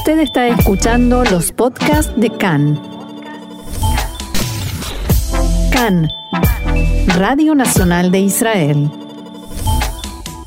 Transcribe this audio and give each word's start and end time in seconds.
Usted 0.00 0.20
está 0.20 0.48
escuchando 0.48 1.24
los 1.24 1.52
podcasts 1.52 2.10
de 2.16 2.30
CAN. 2.30 2.80
CAN, 5.70 6.08
Radio 7.18 7.54
Nacional 7.54 8.10
de 8.10 8.20
Israel. 8.20 8.90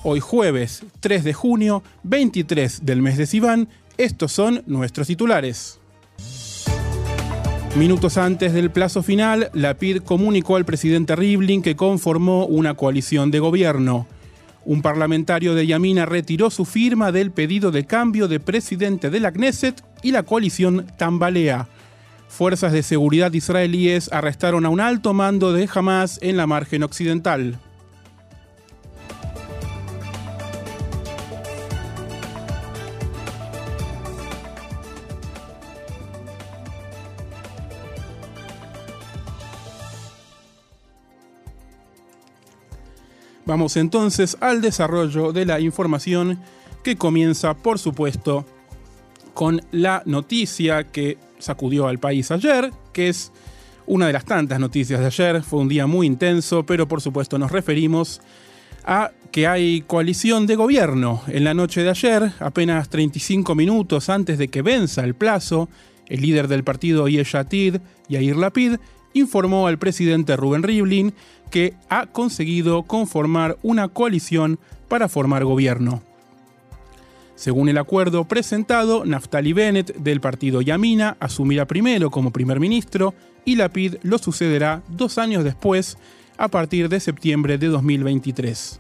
Hoy 0.04 0.20
jueves 0.22 0.84
3 1.02 1.24
de 1.24 1.34
junio, 1.34 1.84
23 2.02 2.84
del 2.84 3.04
mes 3.04 3.16
de 3.16 3.28
Sivan, 3.28 3.70
estos 4.00 4.32
son 4.32 4.64
nuestros 4.66 5.06
titulares. 5.06 5.80
Minutos 7.76 8.18
antes 8.18 8.54
del 8.54 8.72
plazo 8.72 9.04
final, 9.04 9.52
la 9.54 9.76
PID 9.76 10.02
comunicó 10.02 10.56
al 10.56 10.66
presidente 10.66 11.16
Rivlin 11.16 11.62
que 11.62 11.76
conformó 11.76 12.48
una 12.48 12.74
coalición 12.74 13.30
de 13.30 13.38
gobierno. 13.38 14.08
Un 14.66 14.82
parlamentario 14.82 15.56
de 15.56 15.68
Yamina 15.68 16.06
retiró 16.06 16.50
su 16.50 16.66
firma 16.66 17.12
del 17.12 17.32
pedido 17.32 17.72
de 17.72 17.86
cambio 17.86 18.28
de 18.28 18.40
presidente 18.40 19.10
de 19.10 19.20
la 19.20 19.32
Knesset 19.32 19.84
y 20.02 20.12
la 20.12 20.24
coalición 20.24 20.88
tambalea. 20.98 21.68
Fuerzas 22.30 22.72
de 22.72 22.82
seguridad 22.82 23.34
israelíes 23.34 24.12
arrestaron 24.12 24.66
a 24.66 24.70
un 24.70 24.80
alto 24.80 25.14
mando 25.14 25.54
de 25.54 25.70
Hamas 25.74 26.18
en 26.22 26.38
la 26.38 26.48
margen 26.48 26.84
occidental. 26.84 27.60
Vamos 43.46 43.76
entonces 43.76 44.38
al 44.40 44.62
desarrollo 44.62 45.34
de 45.34 45.46
la 45.46 45.60
información 45.60 46.40
que 46.84 46.96
comienza, 46.96 47.54
por 47.54 47.78
supuesto, 47.78 48.46
con 49.34 49.62
la 49.72 50.02
noticia 50.06 50.86
que 50.86 51.18
sacudió 51.40 51.88
al 51.88 52.00
país 52.00 52.32
ayer, 52.32 52.72
que 52.94 53.10
es 53.10 53.32
una 53.86 54.08
de 54.08 54.14
las 54.14 54.26
tantas 54.26 54.60
noticias 54.60 55.00
de 55.00 55.08
ayer. 55.08 55.44
Fue 55.44 55.60
un 55.60 55.68
día 55.68 55.88
muy 55.88 56.08
intenso, 56.08 56.66
pero 56.66 56.88
por 56.88 57.02
supuesto 57.02 57.38
nos 57.38 57.52
referimos 57.52 58.22
a 58.86 59.12
que 59.32 59.48
hay 59.48 59.82
coalición 59.82 60.46
de 60.46 60.56
gobierno. 60.56 61.22
En 61.28 61.44
la 61.44 61.54
noche 61.54 61.84
de 61.84 61.90
ayer, 61.90 62.32
apenas 62.40 62.90
35 62.90 63.56
minutos 63.56 64.10
antes 64.10 64.38
de 64.38 64.48
que 64.48 64.62
venza 64.62 65.04
el 65.04 65.16
plazo, 65.16 65.70
el 66.08 66.22
líder 66.22 66.48
del 66.48 66.64
partido 66.64 67.08
Yeshatid, 67.08 67.78
Yair 68.08 68.36
Lapid, 68.36 68.76
informó 69.14 69.68
al 69.68 69.78
presidente 69.78 70.36
Rubén 70.36 70.64
Rivlin 70.64 71.14
que 71.50 71.74
ha 71.90 72.08
conseguido 72.08 72.84
conformar 72.84 73.58
una 73.62 73.88
coalición 73.88 74.60
para 74.88 75.08
formar 75.08 75.46
gobierno. 75.46 76.02
Según 77.36 77.68
el 77.70 77.78
acuerdo 77.78 78.26
presentado, 78.26 79.06
Naftali 79.06 79.54
Bennett 79.54 79.96
del 79.98 80.22
partido 80.22 80.62
Yamina 80.62 81.18
asumirá 81.20 81.66
primero 81.66 82.12
como 82.12 82.32
primer 82.32 82.60
ministro 82.60 83.14
y 83.46 83.56
Lapid 83.56 83.96
lo 84.04 84.18
sucederá 84.18 84.82
dos 84.88 85.18
años 85.18 85.44
después, 85.44 85.98
a 86.38 86.48
partir 86.48 86.90
de 86.90 87.00
septiembre 87.00 87.58
de 87.58 87.68
2023. 87.68 88.80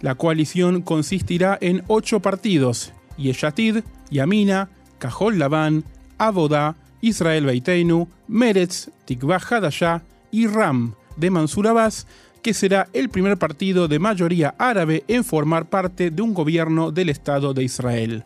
La 0.00 0.14
coalición 0.14 0.82
consistirá 0.82 1.58
en 1.60 1.82
ocho 1.88 2.20
partidos: 2.20 2.92
Yeshatid, 3.16 3.84
Yamina, 4.10 4.68
Cajol 4.98 5.38
Labán, 5.38 5.84
Abodá, 6.18 6.76
Israel 7.02 7.44
Beiteinu, 7.44 8.08
Meretz, 8.28 8.88
Tikvah 9.04 9.40
Hadashah 9.50 10.02
y 10.30 10.46
Ram, 10.46 10.94
de 11.16 11.30
Mansur 11.30 11.68
Abbas, 11.68 12.06
que 12.40 12.54
será 12.54 12.88
el 12.92 13.10
primer 13.10 13.36
partido 13.36 13.88
de 13.88 13.98
mayoría 13.98 14.54
árabe 14.58 15.04
en 15.08 15.24
formar 15.24 15.66
parte 15.66 16.10
de 16.10 16.22
un 16.22 16.32
gobierno 16.32 16.90
del 16.90 17.10
Estado 17.10 17.52
de 17.52 17.64
Israel. 17.64 18.24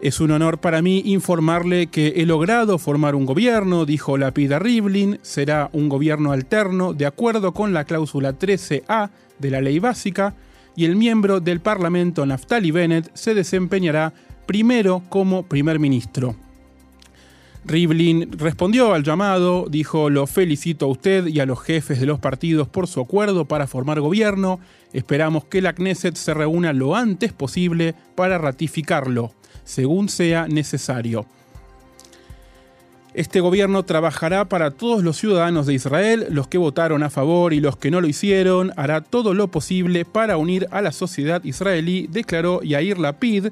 Es 0.00 0.20
un 0.20 0.30
honor 0.30 0.58
para 0.58 0.82
mí 0.82 1.02
informarle 1.06 1.86
que 1.86 2.08
he 2.16 2.26
logrado 2.26 2.78
formar 2.78 3.14
un 3.14 3.24
gobierno, 3.24 3.86
dijo 3.86 4.18
Lapida 4.18 4.58
Rivlin, 4.58 5.18
será 5.22 5.70
un 5.72 5.88
gobierno 5.88 6.32
alterno 6.32 6.92
de 6.92 7.06
acuerdo 7.06 7.54
con 7.54 7.72
la 7.72 7.84
cláusula 7.84 8.38
13A 8.38 9.10
de 9.38 9.50
la 9.50 9.62
ley 9.62 9.78
básica, 9.78 10.34
y 10.76 10.84
el 10.84 10.96
miembro 10.96 11.40
del 11.40 11.60
Parlamento 11.60 12.26
Naftali 12.26 12.70
Bennett 12.70 13.10
se 13.14 13.32
desempeñará 13.32 14.12
primero 14.44 15.02
como 15.08 15.44
primer 15.44 15.78
ministro. 15.78 16.36
Rivlin 17.66 18.30
respondió 18.38 18.94
al 18.94 19.02
llamado, 19.02 19.66
dijo, 19.68 20.08
lo 20.08 20.28
felicito 20.28 20.86
a 20.86 20.88
usted 20.88 21.26
y 21.26 21.40
a 21.40 21.46
los 21.46 21.60
jefes 21.60 21.98
de 21.98 22.06
los 22.06 22.20
partidos 22.20 22.68
por 22.68 22.86
su 22.86 23.00
acuerdo 23.00 23.46
para 23.46 23.66
formar 23.66 24.00
gobierno, 24.00 24.60
esperamos 24.92 25.44
que 25.46 25.60
la 25.60 25.72
Knesset 25.72 26.14
se 26.14 26.32
reúna 26.32 26.72
lo 26.72 26.94
antes 26.94 27.32
posible 27.32 27.96
para 28.14 28.38
ratificarlo, 28.38 29.32
según 29.64 30.08
sea 30.08 30.46
necesario. 30.46 31.26
Este 33.14 33.40
gobierno 33.40 33.82
trabajará 33.82 34.44
para 34.44 34.70
todos 34.70 35.02
los 35.02 35.16
ciudadanos 35.16 35.66
de 35.66 35.74
Israel, 35.74 36.26
los 36.30 36.46
que 36.46 36.58
votaron 36.58 37.02
a 37.02 37.10
favor 37.10 37.52
y 37.52 37.60
los 37.60 37.76
que 37.76 37.90
no 37.90 38.00
lo 38.00 38.06
hicieron, 38.06 38.72
hará 38.76 39.00
todo 39.00 39.34
lo 39.34 39.48
posible 39.48 40.04
para 40.04 40.36
unir 40.36 40.68
a 40.70 40.82
la 40.82 40.92
sociedad 40.92 41.42
israelí, 41.42 42.06
declaró 42.12 42.62
Yair 42.62 42.98
Lapid, 42.98 43.48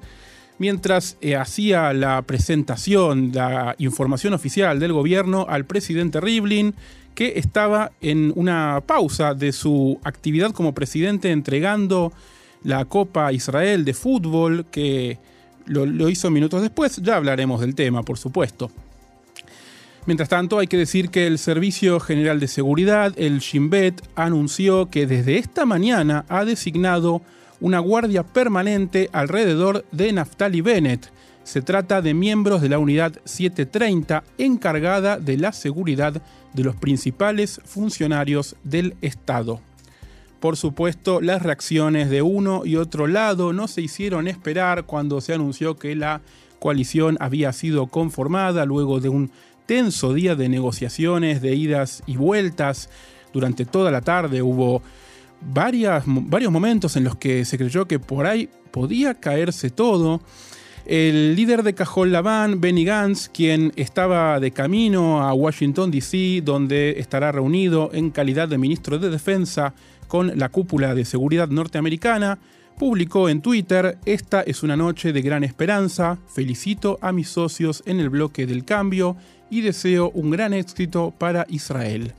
mientras 0.59 1.17
eh, 1.21 1.37
hacía 1.37 1.93
la 1.93 2.23
presentación, 2.23 3.33
la 3.33 3.75
información 3.79 4.35
oficial 4.35 4.79
del 4.81 4.93
gobierno 4.93 5.47
al 5.49 5.65
presidente 5.65 6.21
Rivlin, 6.21 6.75
que 7.15 7.35
estaba 7.37 7.93
en 8.01 8.33
una 8.35 8.83
pausa 8.87 9.35
de 9.35 9.53
su 9.53 10.01
actividad 10.05 10.53
como 10.53 10.75
presidente 10.75 11.31
entregando 11.31 12.13
la 12.63 12.85
Copa 12.87 13.33
Israel 13.33 13.85
de 13.85 13.95
fútbol, 13.95 14.67
que 14.71 15.19
lo, 15.67 15.87
lo 15.87 16.09
hizo 16.09 16.31
minutos 16.31 16.63
después, 16.63 16.97
ya 17.03 17.17
hablaremos 17.17 17.61
del 17.61 17.75
tema, 17.75 18.03
por 18.03 18.19
supuesto. 18.19 18.71
Mientras 20.07 20.29
tanto, 20.29 20.59
hay 20.59 20.67
que 20.67 20.77
decir 20.77 21.09
que 21.09 21.27
el 21.27 21.39
Servicio 21.39 21.99
General 21.99 22.39
de 22.39 22.49
Seguridad, 22.49 23.15
el 23.17 23.39
Shinbet, 23.39 24.03
anunció 24.17 24.91
que 24.91 25.07
desde 25.07 25.39
esta 25.39 25.65
mañana 25.65 26.27
ha 26.29 26.45
designado 26.45 27.23
una 27.65 27.79
guardia 27.79 28.25
permanente 28.25 29.09
alrededor 29.11 29.87
de 29.91 30.13
Naftali 30.13 30.61
Bennett. 30.61 31.11
Se 31.45 31.63
trata 31.63 32.03
de 32.03 32.13
miembros 32.13 32.61
de 32.61 32.69
la 32.69 32.79
unidad 32.79 33.15
730 33.25 34.23
encargada 34.37 35.19
de 35.19 35.39
la 35.39 35.51
seguridad 35.55 36.21
de 36.53 36.63
los 36.63 36.77
principales 36.77 37.63
funcionarios 37.65 38.55
del 38.65 38.97
Estado. 39.01 39.63
Por 40.41 40.59
supuesto, 40.59 41.23
las 41.23 41.41
reacciones 41.41 42.11
de 42.11 42.21
uno 42.21 42.67
y 42.67 42.77
otro 42.77 43.07
lado 43.07 43.55
no 43.55 43.67
se 43.67 43.81
hicieron 43.81 44.29
esperar 44.29 44.85
cuando 44.85 45.23
se 45.23 45.33
anunció 45.33 45.77
que 45.77 45.97
la 45.97 46.21
coalición 46.59 47.17
había 47.19 47.51
sido 47.55 47.87
conformada 47.87 48.67
luego 48.67 49.01
de 49.01 49.09
un 49.09 49.31
tenso 49.65 50.13
día 50.13 50.35
de 50.35 50.51
negociaciones, 50.51 51.41
de 51.41 51.55
idas 51.55 52.03
y 52.05 52.19
vueltas. 52.19 52.91
Durante 53.33 53.65
toda 53.65 53.91
la 53.91 54.03
tarde 54.03 54.43
hubo 54.43 54.83
varios 55.47 56.51
momentos 56.51 56.97
en 56.97 57.05
los 57.05 57.17
que 57.17 57.45
se 57.45 57.59
creyó 57.59 57.87
que 57.87 57.99
por 57.99 58.27
ahí 58.27 58.49
podía 58.71 59.15
caerse 59.15 59.71
todo. 59.71 60.21
El 60.87 61.35
líder 61.35 61.63
de 61.63 61.75
Cajol 61.75 62.13
Laván, 62.13 62.61
Benny 62.61 62.85
Gantz, 62.85 63.29
quien 63.29 63.73
estaba 63.77 64.39
de 64.39 64.51
camino 64.51 65.23
a 65.23 65.33
Washington, 65.33 65.91
D.C., 65.91 66.43
donde 66.43 66.97
estará 66.99 67.33
reunido 67.33 67.91
en 67.95 68.11
calidad 68.11 68.49
de 68.49 68.59
ministro 68.59 68.99
de 68.99 69.09
Defensa 69.09 69.73
con 70.09 70.39
la 70.39 70.51
cúpula 70.51 70.95
de 70.95 71.07
seguridad 71.07 71.49
norteamericana, 71.49 72.39
publicó 72.79 73.29
en 73.31 73.41
Twitter, 73.41 73.97
esta 74.05 74.43
es 74.43 74.63
una 74.63 74.77
noche 74.77 75.13
de 75.13 75.23
gran 75.23 75.43
esperanza, 75.43 76.19
felicito 76.27 76.99
a 77.01 77.13
mis 77.13 77.29
socios 77.29 77.83
en 77.87 78.01
el 78.01 78.11
bloque 78.11 78.47
del 78.47 78.65
cambio 78.65 79.17
y 79.49 79.63
deseo 79.63 80.11
un 80.11 80.31
gran 80.31 80.53
éxito 80.53 81.15
para 81.17 81.47
Israel. 81.49 82.13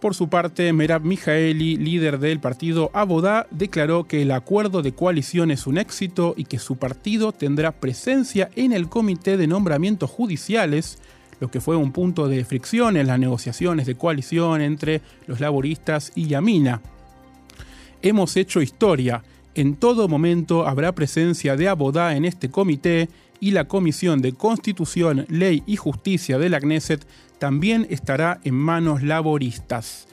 Por 0.00 0.14
su 0.14 0.28
parte, 0.28 0.72
Merab 0.74 1.04
Mijaeli, 1.04 1.76
líder 1.76 2.18
del 2.18 2.38
partido 2.38 2.90
Abodá, 2.92 3.46
declaró 3.50 4.04
que 4.04 4.22
el 4.22 4.30
acuerdo 4.30 4.82
de 4.82 4.92
coalición 4.92 5.50
es 5.50 5.66
un 5.66 5.78
éxito 5.78 6.34
y 6.36 6.44
que 6.44 6.58
su 6.58 6.76
partido 6.76 7.32
tendrá 7.32 7.72
presencia 7.72 8.50
en 8.56 8.72
el 8.72 8.90
comité 8.90 9.38
de 9.38 9.46
nombramientos 9.46 10.10
judiciales, 10.10 10.98
lo 11.40 11.50
que 11.50 11.62
fue 11.62 11.76
un 11.76 11.92
punto 11.92 12.28
de 12.28 12.44
fricción 12.44 12.98
en 12.98 13.06
las 13.06 13.18
negociaciones 13.18 13.86
de 13.86 13.94
coalición 13.94 14.60
entre 14.60 15.00
los 15.26 15.40
laboristas 15.40 16.12
y 16.14 16.26
Yamina. 16.26 16.82
Hemos 18.02 18.36
hecho 18.36 18.60
historia. 18.60 19.22
En 19.54 19.76
todo 19.76 20.08
momento 20.08 20.66
habrá 20.66 20.92
presencia 20.92 21.56
de 21.56 21.68
Abodá 21.68 22.14
en 22.14 22.26
este 22.26 22.50
comité 22.50 23.08
y 23.40 23.52
la 23.52 23.64
Comisión 23.64 24.20
de 24.20 24.32
Constitución, 24.32 25.26
Ley 25.28 25.62
y 25.66 25.76
Justicia 25.76 26.38
de 26.38 26.48
la 26.48 26.60
Knesset 26.60 27.06
también 27.38 27.86
estará 27.90 28.40
en 28.44 28.54
manos 28.54 29.02
laboristas. 29.02 30.06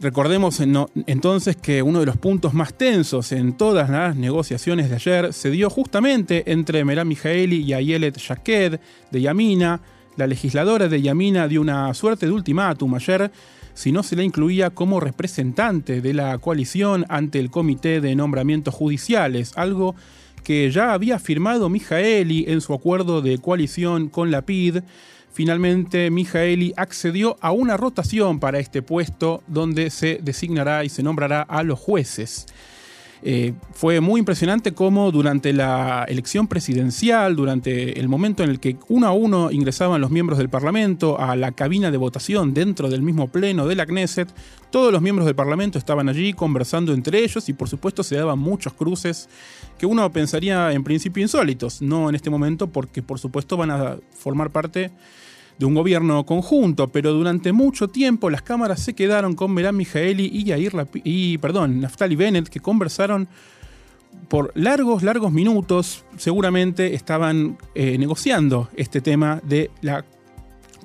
Recordemos 0.00 0.60
entonces 0.60 1.56
que 1.56 1.82
uno 1.82 2.00
de 2.00 2.06
los 2.06 2.16
puntos 2.16 2.52
más 2.52 2.74
tensos 2.74 3.32
en 3.32 3.54
todas 3.54 3.88
las 3.88 4.16
negociaciones 4.16 4.90
de 4.90 4.96
ayer 4.96 5.32
se 5.32 5.50
dio 5.50 5.70
justamente 5.70 6.50
entre 6.52 6.84
Meram 6.84 7.08
Mijaeli 7.08 7.62
y 7.62 7.72
Ayelet 7.72 8.18
Shaked 8.18 8.80
de 9.10 9.20
Yamina. 9.20 9.80
La 10.16 10.26
legisladora 10.26 10.88
de 10.88 11.00
Yamina 11.00 11.48
dio 11.48 11.60
una 11.60 11.92
suerte 11.94 12.26
de 12.26 12.32
ultimátum 12.32 12.94
ayer 12.94 13.30
si 13.74 13.90
no 13.92 14.02
se 14.02 14.16
la 14.16 14.22
incluía 14.22 14.70
como 14.70 15.00
representante 15.00 16.00
de 16.00 16.14
la 16.14 16.38
coalición 16.38 17.04
ante 17.08 17.40
el 17.40 17.50
Comité 17.50 18.00
de 18.00 18.14
Nombramientos 18.14 18.74
Judiciales, 18.74 19.52
algo 19.56 19.96
que 20.44 20.70
ya 20.70 20.92
había 20.92 21.18
firmado 21.18 21.68
Mijaeli 21.68 22.44
en 22.46 22.60
su 22.60 22.74
acuerdo 22.74 23.22
de 23.22 23.38
coalición 23.38 24.08
con 24.08 24.30
la 24.30 24.42
PID, 24.42 24.82
finalmente 25.32 26.10
Mijaeli 26.10 26.74
accedió 26.76 27.36
a 27.40 27.50
una 27.50 27.76
rotación 27.76 28.38
para 28.38 28.60
este 28.60 28.82
puesto 28.82 29.42
donde 29.48 29.90
se 29.90 30.20
designará 30.22 30.84
y 30.84 30.90
se 30.90 31.02
nombrará 31.02 31.42
a 31.42 31.64
los 31.64 31.80
jueces. 31.80 32.46
Eh, 33.26 33.54
fue 33.72 34.02
muy 34.02 34.18
impresionante 34.18 34.74
cómo 34.74 35.10
durante 35.10 35.54
la 35.54 36.04
elección 36.06 36.46
presidencial, 36.46 37.34
durante 37.36 37.98
el 37.98 38.06
momento 38.06 38.44
en 38.44 38.50
el 38.50 38.60
que 38.60 38.76
uno 38.88 39.06
a 39.06 39.12
uno 39.12 39.50
ingresaban 39.50 40.02
los 40.02 40.10
miembros 40.10 40.36
del 40.36 40.50
Parlamento 40.50 41.18
a 41.18 41.34
la 41.34 41.52
cabina 41.52 41.90
de 41.90 41.96
votación 41.96 42.52
dentro 42.52 42.90
del 42.90 43.00
mismo 43.00 43.28
pleno 43.28 43.66
de 43.66 43.76
la 43.76 43.86
Knesset, 43.86 44.28
todos 44.70 44.92
los 44.92 45.00
miembros 45.00 45.24
del 45.24 45.34
Parlamento 45.34 45.78
estaban 45.78 46.10
allí 46.10 46.34
conversando 46.34 46.92
entre 46.92 47.24
ellos 47.24 47.48
y 47.48 47.54
por 47.54 47.70
supuesto 47.70 48.02
se 48.02 48.16
daban 48.16 48.38
muchos 48.38 48.74
cruces 48.74 49.30
que 49.78 49.86
uno 49.86 50.12
pensaría 50.12 50.72
en 50.72 50.84
principio 50.84 51.22
insólitos, 51.22 51.80
no 51.80 52.10
en 52.10 52.16
este 52.16 52.28
momento 52.28 52.66
porque 52.66 53.02
por 53.02 53.18
supuesto 53.18 53.56
van 53.56 53.70
a 53.70 53.96
formar 54.12 54.50
parte 54.50 54.90
de 55.58 55.66
un 55.66 55.74
gobierno 55.74 56.24
conjunto, 56.26 56.88
pero 56.88 57.12
durante 57.12 57.52
mucho 57.52 57.88
tiempo 57.88 58.30
las 58.30 58.42
cámaras 58.42 58.80
se 58.80 58.94
quedaron 58.94 59.34
con 59.34 59.52
Meram 59.52 59.76
Mijaeli 59.76 60.30
y 60.32 60.44
y, 61.04 61.38
perdón, 61.38 61.80
Naftali 61.80 62.16
Bennett, 62.16 62.48
que 62.48 62.60
conversaron 62.60 63.28
por 64.28 64.52
largos, 64.54 65.02
largos 65.02 65.32
minutos. 65.32 66.04
Seguramente 66.16 66.94
estaban 66.94 67.58
eh, 67.74 67.98
negociando 67.98 68.68
este 68.76 69.00
tema 69.00 69.40
de 69.44 69.70
la 69.80 70.04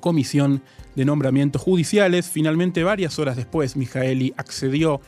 comisión 0.00 0.62
de 0.94 1.04
nombramientos 1.04 1.62
judiciales. 1.62 2.28
Finalmente, 2.28 2.84
varias 2.84 3.18
horas 3.18 3.36
después, 3.36 3.76
Mijaeli 3.76 4.32
accedió 4.36 5.00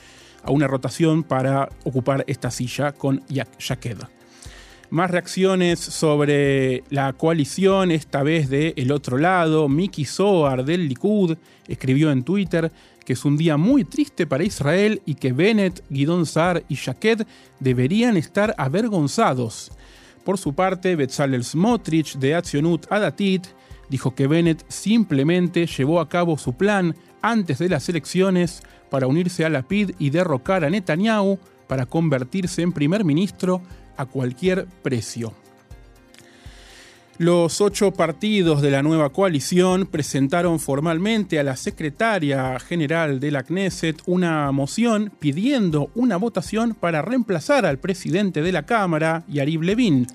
a 0.42 0.50
una 0.50 0.66
rotación 0.66 1.22
para 1.22 1.68
ocupar 1.84 2.24
esta 2.26 2.50
silla 2.50 2.92
con 2.92 3.22
Yaked. 3.28 3.98
Más 4.92 5.10
reacciones 5.10 5.80
sobre 5.80 6.84
la 6.90 7.14
coalición, 7.14 7.90
esta 7.90 8.22
vez 8.22 8.50
de 8.50 8.74
El 8.76 8.92
Otro 8.92 9.16
Lado. 9.16 9.66
Miki 9.66 10.04
Zohar 10.04 10.66
del 10.66 10.86
Likud 10.86 11.38
escribió 11.66 12.10
en 12.10 12.24
Twitter 12.24 12.70
que 13.02 13.14
es 13.14 13.24
un 13.24 13.38
día 13.38 13.56
muy 13.56 13.84
triste 13.84 14.26
para 14.26 14.44
Israel 14.44 15.00
y 15.06 15.14
que 15.14 15.32
Bennett, 15.32 15.82
Guidon 15.88 16.26
Sar 16.26 16.62
y 16.68 16.74
Shaked 16.74 17.26
deberían 17.58 18.18
estar 18.18 18.54
avergonzados. 18.58 19.72
Por 20.26 20.36
su 20.36 20.52
parte, 20.52 20.94
Betzalel 20.94 21.42
Smotrich 21.42 22.18
de 22.18 22.34
Atzionut 22.34 22.84
Adatit 22.92 23.46
dijo 23.88 24.14
que 24.14 24.26
Bennett 24.26 24.62
simplemente 24.68 25.64
llevó 25.64 26.00
a 26.00 26.08
cabo 26.10 26.36
su 26.36 26.52
plan 26.52 26.94
antes 27.22 27.58
de 27.60 27.70
las 27.70 27.88
elecciones 27.88 28.62
para 28.90 29.06
unirse 29.06 29.46
a 29.46 29.48
la 29.48 29.62
PID 29.62 29.92
y 29.98 30.10
derrocar 30.10 30.66
a 30.66 30.68
Netanyahu 30.68 31.38
para 31.66 31.86
convertirse 31.86 32.60
en 32.60 32.72
primer 32.72 33.02
ministro 33.02 33.62
a 33.96 34.06
cualquier 34.06 34.66
precio. 34.82 35.32
Los 37.18 37.60
ocho 37.60 37.92
partidos 37.92 38.62
de 38.62 38.70
la 38.70 38.82
nueva 38.82 39.10
coalición 39.10 39.86
presentaron 39.86 40.58
formalmente 40.58 41.38
a 41.38 41.44
la 41.44 41.56
secretaria 41.56 42.58
general 42.58 43.20
de 43.20 43.30
la 43.30 43.42
Knesset 43.42 44.02
una 44.06 44.50
moción 44.50 45.12
pidiendo 45.20 45.90
una 45.94 46.16
votación 46.16 46.74
para 46.74 47.02
reemplazar 47.02 47.66
al 47.66 47.78
presidente 47.78 48.42
de 48.42 48.50
la 48.50 48.64
Cámara, 48.64 49.24
Yarib 49.28 49.62
Levin. 49.62 50.06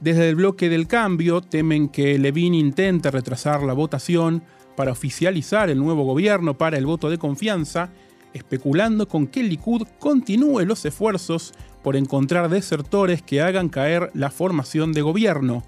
Desde 0.00 0.28
el 0.28 0.34
bloque 0.34 0.68
del 0.68 0.88
cambio 0.88 1.40
temen 1.40 1.88
que 1.88 2.18
Levin 2.18 2.54
intente 2.54 3.10
retrasar 3.10 3.62
la 3.62 3.72
votación 3.72 4.42
para 4.76 4.92
oficializar 4.92 5.70
el 5.70 5.78
nuevo 5.78 6.04
gobierno 6.04 6.58
para 6.58 6.76
el 6.76 6.86
voto 6.86 7.08
de 7.08 7.18
confianza, 7.18 7.90
especulando 8.34 9.08
con 9.08 9.26
que 9.26 9.42
Likud 9.42 9.86
continúe 9.98 10.66
los 10.66 10.84
esfuerzos 10.84 11.54
por 11.86 11.94
encontrar 11.94 12.48
desertores 12.48 13.22
que 13.22 13.40
hagan 13.40 13.68
caer 13.68 14.10
la 14.12 14.32
formación 14.32 14.92
de 14.92 15.02
gobierno. 15.02 15.62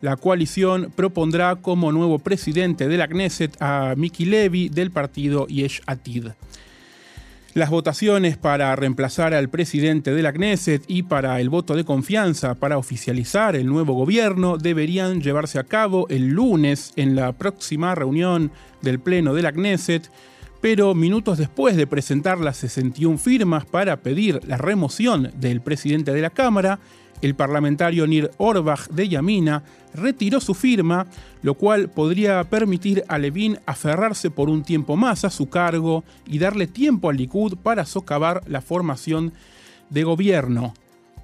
La 0.00 0.16
coalición 0.16 0.90
propondrá 0.96 1.56
como 1.56 1.92
nuevo 1.92 2.18
presidente 2.18 2.88
de 2.88 2.96
la 2.96 3.08
Knesset 3.08 3.54
a 3.60 3.92
Miki 3.94 4.24
Levy 4.24 4.70
del 4.70 4.90
partido 4.90 5.46
Yesh 5.46 5.82
Atid. 5.84 6.28
Las 7.52 7.68
votaciones 7.68 8.38
para 8.38 8.74
reemplazar 8.74 9.34
al 9.34 9.50
presidente 9.50 10.14
de 10.14 10.22
la 10.22 10.32
Knesset 10.32 10.82
y 10.88 11.02
para 11.02 11.38
el 11.42 11.50
voto 11.50 11.76
de 11.76 11.84
confianza 11.84 12.54
para 12.54 12.78
oficializar 12.78 13.54
el 13.54 13.66
nuevo 13.66 13.92
gobierno 13.92 14.56
deberían 14.56 15.20
llevarse 15.20 15.58
a 15.58 15.64
cabo 15.64 16.08
el 16.08 16.28
lunes 16.28 16.94
en 16.96 17.16
la 17.16 17.32
próxima 17.32 17.94
reunión 17.94 18.50
del 18.80 18.98
Pleno 18.98 19.34
de 19.34 19.42
la 19.42 19.52
Knesset 19.52 20.10
pero 20.64 20.94
minutos 20.94 21.36
después 21.36 21.76
de 21.76 21.86
presentar 21.86 22.38
las 22.40 22.56
61 22.56 23.18
firmas 23.18 23.66
para 23.66 23.98
pedir 23.98 24.40
la 24.46 24.56
remoción 24.56 25.30
del 25.36 25.60
presidente 25.60 26.14
de 26.14 26.22
la 26.22 26.30
Cámara, 26.30 26.78
el 27.20 27.34
parlamentario 27.34 28.06
Nir 28.06 28.30
Orbach 28.38 28.88
de 28.88 29.10
Yamina 29.10 29.62
retiró 29.92 30.40
su 30.40 30.54
firma, 30.54 31.06
lo 31.42 31.52
cual 31.52 31.90
podría 31.90 32.42
permitir 32.44 33.04
a 33.08 33.18
Levin 33.18 33.58
aferrarse 33.66 34.30
por 34.30 34.48
un 34.48 34.62
tiempo 34.62 34.96
más 34.96 35.26
a 35.26 35.30
su 35.30 35.50
cargo 35.50 36.02
y 36.26 36.38
darle 36.38 36.66
tiempo 36.66 37.10
al 37.10 37.18
Likud 37.18 37.58
para 37.58 37.84
socavar 37.84 38.40
la 38.46 38.62
formación 38.62 39.34
de 39.90 40.02
gobierno. 40.02 40.72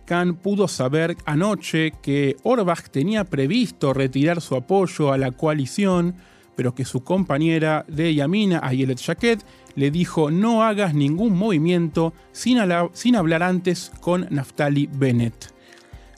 Khan 0.04 0.34
pudo 0.34 0.68
saber 0.68 1.16
anoche 1.24 1.94
que 2.02 2.36
Orbach 2.42 2.90
tenía 2.90 3.24
previsto 3.24 3.94
retirar 3.94 4.42
su 4.42 4.54
apoyo 4.54 5.14
a 5.14 5.16
la 5.16 5.30
coalición, 5.30 6.16
pero 6.56 6.74
que 6.74 6.84
su 6.84 7.02
compañera 7.02 7.84
de 7.88 8.14
Yamina, 8.14 8.60
Ayelet 8.62 8.98
Shaked, 8.98 9.40
le 9.76 9.90
dijo 9.90 10.30
no 10.30 10.62
hagas 10.62 10.94
ningún 10.94 11.36
movimiento 11.36 12.12
sin, 12.32 12.58
sin 12.92 13.16
hablar 13.16 13.42
antes 13.42 13.92
con 14.00 14.26
Naftali 14.30 14.88
Bennett. 14.92 15.54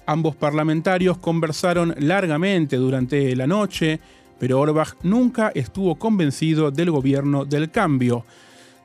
Ambos 0.06 0.34
parlamentarios 0.34 1.18
conversaron 1.18 1.94
largamente 1.98 2.76
durante 2.76 3.36
la 3.36 3.46
noche, 3.46 4.00
pero 4.38 4.58
Orbach 4.58 4.94
nunca 5.04 5.52
estuvo 5.54 5.94
convencido 5.94 6.70
del 6.72 6.90
gobierno 6.90 7.44
del 7.44 7.70
cambio. 7.70 8.24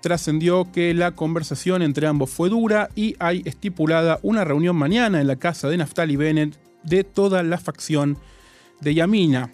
Trascendió 0.02 0.72
que 0.72 0.94
la 0.94 1.14
conversación 1.14 1.82
entre 1.82 2.06
ambos 2.06 2.30
fue 2.30 2.50
dura 2.50 2.90
y 2.96 3.16
hay 3.18 3.42
estipulada 3.46 4.20
una 4.22 4.44
reunión 4.44 4.76
mañana 4.76 5.20
en 5.20 5.28
la 5.28 5.38
casa 5.38 5.68
de 5.68 5.78
Naftali 5.78 6.16
Bennett 6.16 6.60
de 6.84 7.04
toda 7.04 7.42
la 7.42 7.58
facción 7.58 8.18
de 8.80 8.94
Yamina. 8.94 9.52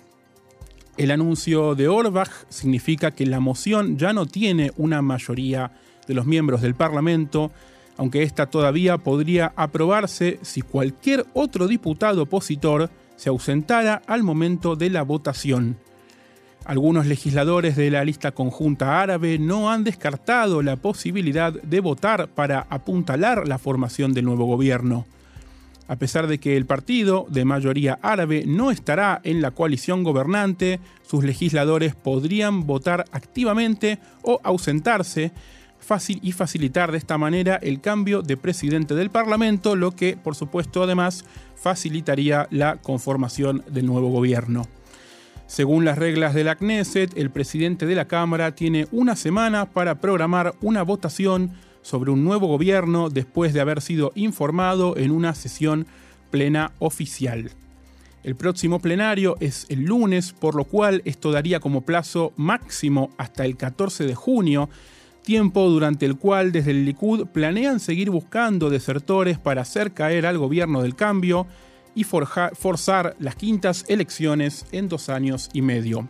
El 0.95 1.09
anuncio 1.09 1.73
de 1.73 1.87
Orbach 1.87 2.29
significa 2.49 3.11
que 3.11 3.25
la 3.25 3.39
moción 3.39 3.97
ya 3.97 4.13
no 4.13 4.27
tiene 4.27 4.71
una 4.77 5.01
mayoría 5.01 5.71
de 6.07 6.13
los 6.13 6.27
miembros 6.27 6.61
del 6.61 6.75
Parlamento, 6.75 7.51
aunque 7.97 8.21
esta 8.21 8.45
todavía 8.45 8.99
podría 8.99 9.53
aprobarse 9.55 10.39
si 10.43 10.61
cualquier 10.61 11.25
otro 11.33 11.67
diputado 11.67 12.23
opositor 12.23 12.91
se 13.15 13.29
ausentara 13.29 14.03
al 14.05 14.21
momento 14.21 14.75
de 14.75 14.91
la 14.91 15.01
votación. 15.01 15.77
Algunos 16.63 17.07
legisladores 17.07 17.75
de 17.75 17.89
la 17.89 18.05
lista 18.05 18.31
conjunta 18.31 19.01
árabe 19.01 19.39
no 19.39 19.71
han 19.71 19.83
descartado 19.83 20.61
la 20.61 20.75
posibilidad 20.75 21.51
de 21.53 21.79
votar 21.79 22.29
para 22.29 22.67
apuntalar 22.69 23.47
la 23.47 23.57
formación 23.57 24.13
del 24.13 24.25
nuevo 24.25 24.45
gobierno. 24.45 25.05
A 25.87 25.97
pesar 25.97 26.27
de 26.27 26.39
que 26.39 26.55
el 26.55 26.65
partido 26.65 27.25
de 27.29 27.45
mayoría 27.45 27.99
árabe 28.01 28.45
no 28.47 28.71
estará 28.71 29.19
en 29.23 29.41
la 29.41 29.51
coalición 29.51 30.03
gobernante, 30.03 30.79
sus 31.01 31.23
legisladores 31.23 31.93
podrían 31.93 32.65
votar 32.65 33.05
activamente 33.11 33.99
o 34.21 34.39
ausentarse 34.43 35.33
fácil 35.83 36.19
y 36.23 36.31
facilitar 36.31 36.91
de 36.91 36.97
esta 36.97 37.17
manera 37.17 37.57
el 37.57 37.81
cambio 37.81 38.21
de 38.21 38.37
presidente 38.37 38.95
del 38.95 39.09
Parlamento, 39.09 39.75
lo 39.75 39.91
que 39.91 40.15
por 40.15 40.35
supuesto 40.35 40.83
además 40.83 41.25
facilitaría 41.55 42.47
la 42.49 42.77
conformación 42.77 43.63
del 43.69 43.85
nuevo 43.85 44.09
gobierno. 44.09 44.65
Según 45.45 45.85
las 45.85 45.97
reglas 45.97 46.33
de 46.33 46.45
la 46.45 46.55
Knesset, 46.55 47.15
el 47.17 47.29
presidente 47.29 47.85
de 47.85 47.95
la 47.95 48.07
Cámara 48.07 48.55
tiene 48.55 48.87
una 48.91 49.15
semana 49.15 49.65
para 49.65 49.99
programar 49.99 50.55
una 50.61 50.83
votación 50.83 51.51
sobre 51.83 52.09
un 52.09 52.23
nuevo 52.23 52.47
gobierno 52.47 53.09
después 53.09 53.53
de 53.53 53.61
haber 53.61 53.81
sido 53.81 54.11
informado 54.15 54.97
en 54.97 55.11
una 55.11 55.35
sesión 55.35 55.85
plena 56.31 56.71
oficial. 56.79 57.51
El 58.23 58.35
próximo 58.35 58.79
plenario 58.79 59.35
es 59.39 59.65
el 59.69 59.83
lunes, 59.83 60.31
por 60.31 60.55
lo 60.55 60.63
cual 60.63 61.01
esto 61.05 61.31
daría 61.31 61.59
como 61.59 61.81
plazo 61.81 62.33
máximo 62.37 63.11
hasta 63.17 63.45
el 63.45 63.57
14 63.57 64.05
de 64.05 64.15
junio, 64.15 64.69
tiempo 65.23 65.69
durante 65.69 66.05
el 66.05 66.17
cual 66.17 66.51
desde 66.51 66.71
el 66.71 66.85
Likud 66.85 67.27
planean 67.27 67.79
seguir 67.79 68.09
buscando 68.09 68.69
desertores 68.69 69.37
para 69.37 69.61
hacer 69.61 69.91
caer 69.91 70.25
al 70.25 70.37
gobierno 70.37 70.81
del 70.81 70.95
cambio 70.95 71.47
y 71.95 72.05
forzar 72.05 73.15
las 73.19 73.35
quintas 73.35 73.85
elecciones 73.87 74.65
en 74.71 74.89
dos 74.89 75.09
años 75.09 75.49
y 75.53 75.61
medio. 75.61 76.07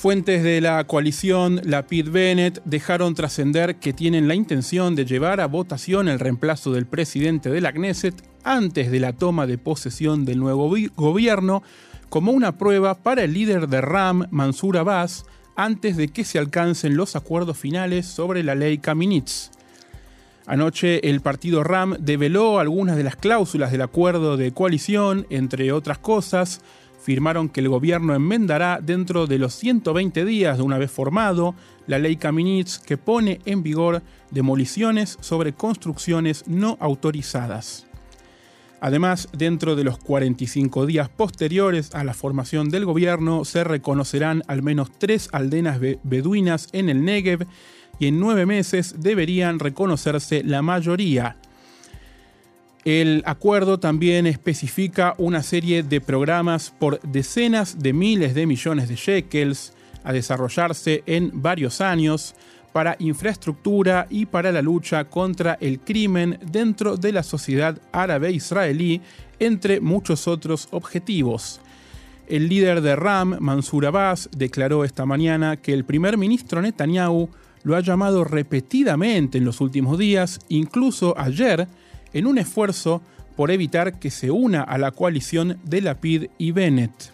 Fuentes 0.00 0.42
de 0.42 0.62
la 0.62 0.82
coalición 0.84 1.60
Lapid 1.62 2.08
Bennett 2.08 2.62
dejaron 2.64 3.14
trascender 3.14 3.76
que 3.76 3.92
tienen 3.92 4.28
la 4.28 4.34
intención 4.34 4.94
de 4.94 5.04
llevar 5.04 5.42
a 5.42 5.46
votación 5.46 6.08
el 6.08 6.18
reemplazo 6.18 6.72
del 6.72 6.86
presidente 6.86 7.50
de 7.50 7.60
la 7.60 7.70
Knesset 7.70 8.14
antes 8.42 8.90
de 8.90 8.98
la 8.98 9.12
toma 9.12 9.46
de 9.46 9.58
posesión 9.58 10.24
del 10.24 10.38
nuevo 10.38 10.74
gobierno 10.96 11.62
como 12.08 12.32
una 12.32 12.56
prueba 12.56 12.94
para 12.94 13.24
el 13.24 13.34
líder 13.34 13.68
de 13.68 13.82
RAM, 13.82 14.26
Mansur 14.30 14.78
Abbas, 14.78 15.26
antes 15.54 15.98
de 15.98 16.08
que 16.08 16.24
se 16.24 16.38
alcancen 16.38 16.96
los 16.96 17.14
acuerdos 17.14 17.58
finales 17.58 18.06
sobre 18.06 18.42
la 18.42 18.54
ley 18.54 18.78
Kaminitz. 18.78 19.50
Anoche 20.46 21.10
el 21.10 21.20
partido 21.20 21.62
RAM 21.62 21.98
develó 22.00 22.58
algunas 22.58 22.96
de 22.96 23.04
las 23.04 23.16
cláusulas 23.16 23.70
del 23.70 23.82
acuerdo 23.82 24.38
de 24.38 24.52
coalición, 24.52 25.26
entre 25.28 25.72
otras 25.72 25.98
cosas, 25.98 26.62
firmaron 27.00 27.48
que 27.48 27.60
el 27.60 27.68
gobierno 27.68 28.14
enmendará 28.14 28.80
dentro 28.82 29.26
de 29.26 29.38
los 29.38 29.54
120 29.54 30.24
días 30.24 30.58
de 30.58 30.62
una 30.62 30.78
vez 30.78 30.90
formado 30.90 31.54
la 31.86 31.98
ley 31.98 32.16
Kaminitz 32.16 32.78
que 32.78 32.96
pone 32.96 33.40
en 33.46 33.62
vigor 33.62 34.02
demoliciones 34.30 35.16
sobre 35.20 35.52
construcciones 35.52 36.46
no 36.46 36.76
autorizadas. 36.80 37.86
Además, 38.80 39.28
dentro 39.36 39.76
de 39.76 39.84
los 39.84 39.98
45 39.98 40.86
días 40.86 41.10
posteriores 41.10 41.94
a 41.94 42.02
la 42.02 42.14
formación 42.14 42.70
del 42.70 42.86
gobierno, 42.86 43.44
se 43.44 43.62
reconocerán 43.62 44.42
al 44.46 44.62
menos 44.62 44.90
tres 44.96 45.28
aldenas 45.32 45.80
beduinas 46.02 46.68
en 46.72 46.88
el 46.88 47.04
Negev 47.04 47.46
y 47.98 48.06
en 48.06 48.18
nueve 48.18 48.46
meses 48.46 48.94
deberían 48.98 49.58
reconocerse 49.58 50.42
la 50.42 50.62
mayoría. 50.62 51.36
El 52.84 53.22
acuerdo 53.26 53.78
también 53.78 54.26
especifica 54.26 55.14
una 55.18 55.42
serie 55.42 55.82
de 55.82 56.00
programas 56.00 56.72
por 56.78 57.00
decenas 57.02 57.78
de 57.78 57.92
miles 57.92 58.34
de 58.34 58.46
millones 58.46 58.88
de 58.88 58.96
shekels 58.96 59.74
a 60.02 60.14
desarrollarse 60.14 61.02
en 61.04 61.30
varios 61.42 61.82
años 61.82 62.34
para 62.72 62.96
infraestructura 62.98 64.06
y 64.08 64.26
para 64.26 64.50
la 64.50 64.62
lucha 64.62 65.04
contra 65.04 65.58
el 65.60 65.80
crimen 65.80 66.38
dentro 66.50 66.96
de 66.96 67.12
la 67.12 67.22
sociedad 67.22 67.78
árabe 67.92 68.30
israelí, 68.30 69.02
entre 69.38 69.80
muchos 69.80 70.26
otros 70.26 70.68
objetivos. 70.70 71.60
El 72.28 72.48
líder 72.48 72.80
de 72.80 72.96
RAM, 72.96 73.36
Mansur 73.40 73.86
Abbas, 73.86 74.30
declaró 74.34 74.84
esta 74.84 75.04
mañana 75.04 75.56
que 75.56 75.74
el 75.74 75.84
primer 75.84 76.16
ministro 76.16 76.62
Netanyahu 76.62 77.28
lo 77.62 77.76
ha 77.76 77.80
llamado 77.80 78.24
repetidamente 78.24 79.38
en 79.38 79.44
los 79.44 79.60
últimos 79.60 79.98
días, 79.98 80.38
incluso 80.48 81.18
ayer, 81.18 81.66
en 82.12 82.26
un 82.26 82.38
esfuerzo 82.38 83.02
por 83.36 83.50
evitar 83.50 83.98
que 83.98 84.10
se 84.10 84.30
una 84.30 84.62
a 84.62 84.78
la 84.78 84.90
coalición 84.90 85.58
de 85.64 85.80
Lapid 85.80 86.26
y 86.38 86.52
Bennett. 86.52 87.12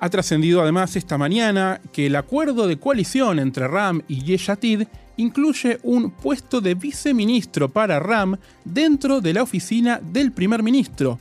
Ha 0.00 0.08
trascendido 0.08 0.62
además 0.62 0.96
esta 0.96 1.18
mañana 1.18 1.80
que 1.92 2.06
el 2.06 2.16
acuerdo 2.16 2.66
de 2.66 2.78
coalición 2.78 3.38
entre 3.38 3.68
RAM 3.68 4.02
y 4.08 4.22
Yeshatid 4.22 4.84
incluye 5.18 5.78
un 5.82 6.10
puesto 6.10 6.62
de 6.62 6.74
viceministro 6.74 7.68
para 7.68 8.00
RAM 8.00 8.38
dentro 8.64 9.20
de 9.20 9.34
la 9.34 9.42
oficina 9.42 10.00
del 10.02 10.32
primer 10.32 10.62
ministro. 10.62 11.20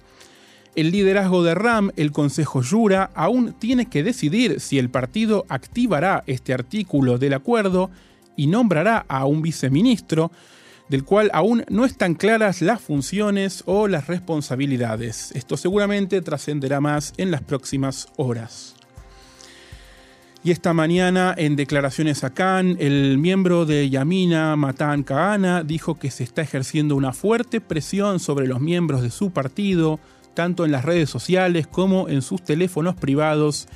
El 0.75 0.91
liderazgo 0.91 1.43
de 1.43 1.55
RAM, 1.55 1.91
el 1.97 2.13
Consejo 2.13 2.61
Yura, 2.61 3.11
aún 3.15 3.53
tiene 3.59 3.87
que 3.87 4.01
decidir 4.01 4.61
si 4.61 4.79
el 4.79 4.89
partido 4.89 5.45
activará 5.49 6.23
este 6.25 6.53
artículo 6.53 7.17
del 7.17 7.33
acuerdo 7.33 7.89
y 8.37 8.47
nombrará 8.47 9.03
a 9.09 9.25
un 9.25 9.41
viceministro, 9.41 10.31
del 10.89 11.05
cual 11.05 11.29
aún 11.33 11.63
no 11.69 11.85
están 11.85 12.15
claras 12.15 12.61
las 12.61 12.81
funciones 12.81 13.63
o 13.65 13.87
las 13.87 14.07
responsabilidades. 14.07 15.31
Esto 15.33 15.55
seguramente 15.55 16.21
trascenderá 16.21 16.81
más 16.81 17.13
en 17.17 17.31
las 17.31 17.41
próximas 17.41 18.09
horas. 18.17 18.75
Y 20.41 20.51
esta 20.51 20.73
mañana, 20.73 21.35
en 21.37 21.57
declaraciones 21.57 22.23
a 22.23 22.33
Cannes, 22.33 22.77
el 22.79 23.17
miembro 23.17 23.65
de 23.65 23.89
Yamina, 23.89 24.55
Matan 24.55 25.03
Kahana, 25.03 25.63
dijo 25.63 25.99
que 25.99 26.11
se 26.11 26.23
está 26.23 26.41
ejerciendo 26.41 26.95
una 26.95 27.11
fuerte 27.11 27.59
presión 27.59 28.19
sobre 28.19 28.47
los 28.47 28.61
miembros 28.61 29.01
de 29.01 29.11
su 29.11 29.31
partido, 29.31 29.99
tanto 30.33 30.63
en 30.63 30.71
las 30.71 30.85
redes 30.85 31.09
sociales 31.09 31.67
como 31.67 32.07
en 32.07 32.21
sus 32.21 32.41
teléfonos 32.41 32.95
privados, 32.95 33.67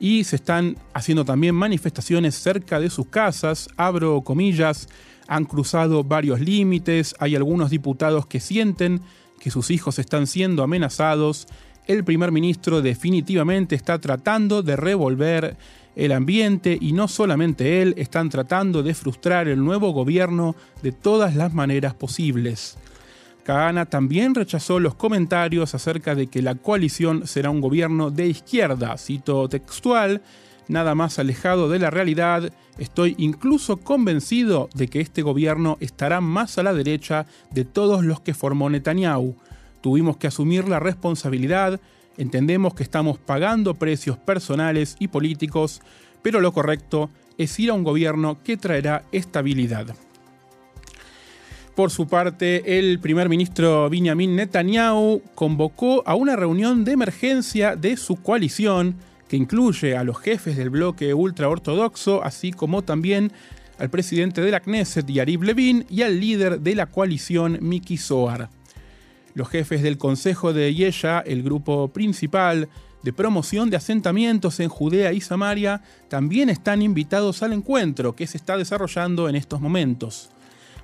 y 0.00 0.24
se 0.24 0.36
están 0.36 0.76
haciendo 0.92 1.24
también 1.24 1.54
manifestaciones 1.54 2.34
cerca 2.34 2.80
de 2.80 2.90
sus 2.90 3.06
casas, 3.06 3.68
abro 3.76 4.20
comillas, 4.22 4.88
han 5.28 5.44
cruzado 5.44 6.02
varios 6.02 6.40
límites, 6.40 7.14
hay 7.20 7.36
algunos 7.36 7.70
diputados 7.70 8.26
que 8.26 8.40
sienten 8.40 9.02
que 9.38 9.50
sus 9.50 9.70
hijos 9.70 9.98
están 9.98 10.26
siendo 10.26 10.64
amenazados, 10.64 11.46
el 11.86 12.02
primer 12.02 12.32
ministro 12.32 12.82
definitivamente 12.82 13.74
está 13.74 13.98
tratando 13.98 14.62
de 14.62 14.76
revolver 14.76 15.56
el 15.96 16.12
ambiente 16.12 16.76
y 16.80 16.92
no 16.92 17.08
solamente 17.08 17.82
él 17.82 17.94
están 17.96 18.28
tratando 18.30 18.82
de 18.82 18.94
frustrar 18.94 19.48
el 19.48 19.64
nuevo 19.64 19.92
gobierno 19.92 20.54
de 20.82 20.92
todas 20.92 21.34
las 21.34 21.52
maneras 21.54 21.94
posibles. 21.94 22.76
Kahana 23.42 23.86
también 23.86 24.34
rechazó 24.34 24.78
los 24.78 24.94
comentarios 24.94 25.74
acerca 25.74 26.14
de 26.14 26.26
que 26.26 26.42
la 26.42 26.54
coalición 26.54 27.26
será 27.26 27.50
un 27.50 27.60
gobierno 27.60 28.10
de 28.10 28.26
izquierda, 28.28 28.96
cito 28.98 29.48
textual, 29.48 30.20
nada 30.68 30.94
más 30.94 31.18
alejado 31.18 31.68
de 31.68 31.78
la 31.78 31.90
realidad, 31.90 32.52
estoy 32.78 33.14
incluso 33.18 33.78
convencido 33.78 34.68
de 34.74 34.88
que 34.88 35.00
este 35.00 35.22
gobierno 35.22 35.76
estará 35.80 36.20
más 36.20 36.58
a 36.58 36.62
la 36.62 36.72
derecha 36.72 37.26
de 37.50 37.64
todos 37.64 38.04
los 38.04 38.20
que 38.20 38.34
formó 38.34 38.70
Netanyahu. 38.70 39.34
Tuvimos 39.80 40.16
que 40.16 40.26
asumir 40.26 40.68
la 40.68 40.78
responsabilidad, 40.78 41.80
entendemos 42.16 42.74
que 42.74 42.82
estamos 42.82 43.18
pagando 43.18 43.74
precios 43.74 44.18
personales 44.18 44.96
y 44.98 45.08
políticos, 45.08 45.80
pero 46.22 46.40
lo 46.40 46.52
correcto 46.52 47.10
es 47.38 47.58
ir 47.58 47.70
a 47.70 47.74
un 47.74 47.84
gobierno 47.84 48.38
que 48.42 48.56
traerá 48.56 49.04
estabilidad. 49.12 49.94
Por 51.78 51.92
su 51.92 52.08
parte, 52.08 52.76
el 52.80 52.98
primer 52.98 53.28
ministro 53.28 53.88
Benjamin 53.88 54.34
Netanyahu 54.34 55.22
convocó 55.36 56.02
a 56.06 56.16
una 56.16 56.34
reunión 56.34 56.84
de 56.84 56.90
emergencia 56.90 57.76
de 57.76 57.96
su 57.96 58.16
coalición 58.16 58.96
que 59.28 59.36
incluye 59.36 59.96
a 59.96 60.04
los 60.04 60.18
jefes 60.18 60.56
del 60.56 60.70
bloque 60.70 61.14
ultraortodoxo, 61.14 62.24
así 62.24 62.52
como 62.52 62.82
también 62.82 63.32
al 63.78 63.90
presidente 63.90 64.40
de 64.40 64.50
la 64.50 64.60
Knesset, 64.60 65.06
Yariv 65.06 65.42
Levin, 65.42 65.84
y 65.88 66.02
al 66.02 66.18
líder 66.18 66.60
de 66.60 66.74
la 66.74 66.86
coalición, 66.86 67.58
Miki 67.60 67.96
Zohar. 67.96 68.48
Los 69.34 69.48
jefes 69.48 69.82
del 69.82 69.98
Consejo 69.98 70.52
de 70.52 70.74
Yesha, 70.74 71.20
el 71.20 71.42
grupo 71.42 71.88
principal 71.88 72.68
de 73.02 73.12
promoción 73.12 73.70
de 73.70 73.76
asentamientos 73.76 74.58
en 74.58 74.68
Judea 74.68 75.12
y 75.12 75.20
Samaria, 75.20 75.82
también 76.08 76.48
están 76.48 76.82
invitados 76.82 77.42
al 77.42 77.52
encuentro 77.52 78.16
que 78.16 78.26
se 78.26 78.36
está 78.36 78.56
desarrollando 78.56 79.28
en 79.28 79.36
estos 79.36 79.60
momentos. 79.60 80.30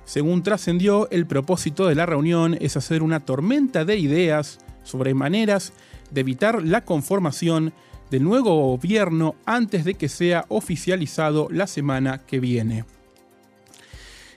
Según 0.05 0.43
trascendió, 0.43 1.09
el 1.09 1.25
propósito 1.25 1.87
de 1.87 1.95
la 1.95 2.05
reunión 2.05 2.57
es 2.61 2.77
hacer 2.77 3.01
una 3.01 3.25
tormenta 3.25 3.83
de 3.83 3.97
ideas 3.97 4.59
sobre 4.83 5.13
maneras 5.13 5.73
de 6.11 6.21
evitar 6.21 6.63
la 6.63 6.85
conformación 6.85 7.73
del 8.11 8.23
nuevo 8.23 8.77
gobierno 8.77 9.35
antes 9.45 9.85
de 9.85 9.95
que 9.95 10.09
sea 10.09 10.45
oficializado 10.49 11.47
la 11.51 11.67
semana 11.67 12.19
que 12.19 12.39
viene. 12.39 12.85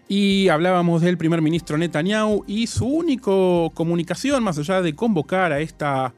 Y 0.08 0.48
hablábamos 0.48 1.02
del 1.02 1.18
primer 1.18 1.42
ministro 1.42 1.76
Netanyahu 1.76 2.44
y 2.46 2.66
su 2.66 2.87
única 2.87 3.30
comunicación, 3.75 4.42
más 4.42 4.58
allá 4.58 4.80
de 4.80 4.94
convocar 4.94 5.52
a 5.52 5.60
esta 5.60 6.14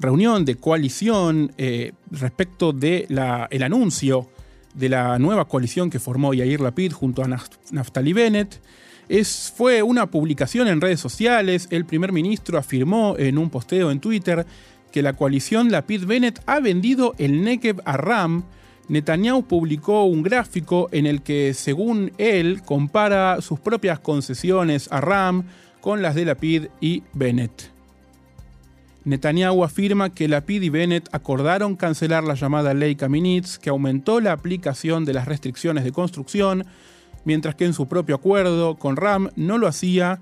reunión 0.00 0.44
de 0.44 0.56
coalición 0.56 1.52
eh, 1.56 1.92
respecto 2.10 2.72
del 2.72 3.06
el 3.50 3.62
anuncio 3.62 4.28
de 4.74 4.88
la 4.88 5.18
nueva 5.18 5.46
coalición 5.46 5.90
que 5.90 6.00
formó 6.00 6.34
Yair 6.34 6.60
Lapid 6.60 6.92
junto 6.92 7.22
a 7.22 7.28
Naftali 7.70 8.12
Bennett, 8.12 8.60
es, 9.08 9.52
fue 9.56 9.82
una 9.82 10.08
publicación 10.08 10.68
en 10.68 10.80
redes 10.80 11.00
sociales. 11.00 11.66
El 11.70 11.84
primer 11.84 12.12
ministro 12.12 12.58
afirmó 12.58 13.16
en 13.18 13.38
un 13.38 13.50
posteo 13.50 13.90
en 13.90 13.98
Twitter 13.98 14.46
que 14.90 15.02
la 15.02 15.14
coalición 15.14 15.70
Lapid-Bennett 15.70 16.40
ha 16.46 16.60
vendido 16.60 17.14
el 17.18 17.42
Negev 17.42 17.80
a 17.84 17.96
Ram. 17.96 18.44
Netanyahu 18.88 19.44
publicó 19.44 20.04
un 20.04 20.22
gráfico 20.22 20.88
en 20.92 21.06
el 21.06 21.22
que, 21.22 21.54
según 21.54 22.12
él, 22.18 22.62
compara 22.64 23.40
sus 23.40 23.60
propias 23.60 24.00
concesiones 24.00 24.90
a 24.90 25.00
Ram 25.00 25.44
con 25.80 26.02
las 26.02 26.14
de 26.14 26.24
Lapid 26.24 26.66
y 26.80 27.02
Bennett. 27.12 27.70
Netanyahu 29.04 29.64
afirma 29.64 30.10
que 30.10 30.28
Lapid 30.28 30.62
y 30.62 30.68
Bennett 30.68 31.08
acordaron 31.12 31.76
cancelar 31.76 32.22
la 32.24 32.34
llamada 32.34 32.74
ley 32.74 32.96
Kaminitz, 32.96 33.58
que 33.58 33.70
aumentó 33.70 34.20
la 34.20 34.32
aplicación 34.32 35.04
de 35.04 35.14
las 35.14 35.26
restricciones 35.26 35.84
de 35.84 35.92
construcción, 35.92 36.66
mientras 37.24 37.54
que 37.54 37.64
en 37.64 37.72
su 37.72 37.86
propio 37.86 38.16
acuerdo 38.16 38.76
con 38.76 38.96
Ram 38.96 39.30
no 39.36 39.56
lo 39.56 39.68
hacía 39.68 40.20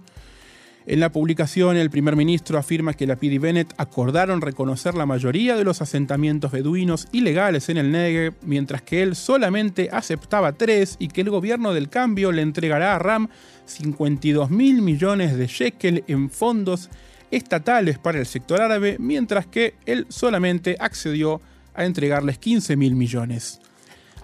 en 0.90 1.00
la 1.00 1.12
publicación, 1.12 1.76
el 1.76 1.90
primer 1.90 2.16
ministro 2.16 2.58
afirma 2.58 2.94
que 2.94 3.06
Lapid 3.06 3.32
y 3.32 3.36
Bennett 3.36 3.74
acordaron 3.76 4.40
reconocer 4.40 4.94
la 4.94 5.04
mayoría 5.04 5.54
de 5.54 5.62
los 5.62 5.82
asentamientos 5.82 6.50
beduinos 6.50 7.08
ilegales 7.12 7.68
en 7.68 7.76
el 7.76 7.92
Negev, 7.92 8.32
mientras 8.40 8.80
que 8.80 9.02
él 9.02 9.14
solamente 9.14 9.90
aceptaba 9.92 10.52
tres 10.52 10.96
y 10.98 11.08
que 11.08 11.20
el 11.20 11.28
gobierno 11.28 11.74
del 11.74 11.90
cambio 11.90 12.32
le 12.32 12.40
entregará 12.40 12.94
a 12.94 12.98
Ram 12.98 13.28
52 13.66 14.48
mil 14.48 14.80
millones 14.80 15.36
de 15.36 15.46
shekel 15.46 16.04
en 16.06 16.30
fondos 16.30 16.88
estatales 17.30 17.98
para 17.98 18.18
el 18.18 18.24
sector 18.24 18.62
árabe, 18.62 18.96
mientras 18.98 19.46
que 19.46 19.74
él 19.84 20.06
solamente 20.08 20.74
accedió 20.80 21.42
a 21.74 21.84
entregarles 21.84 22.38
15 22.38 22.76
mil 22.76 22.94
millones. 22.94 23.60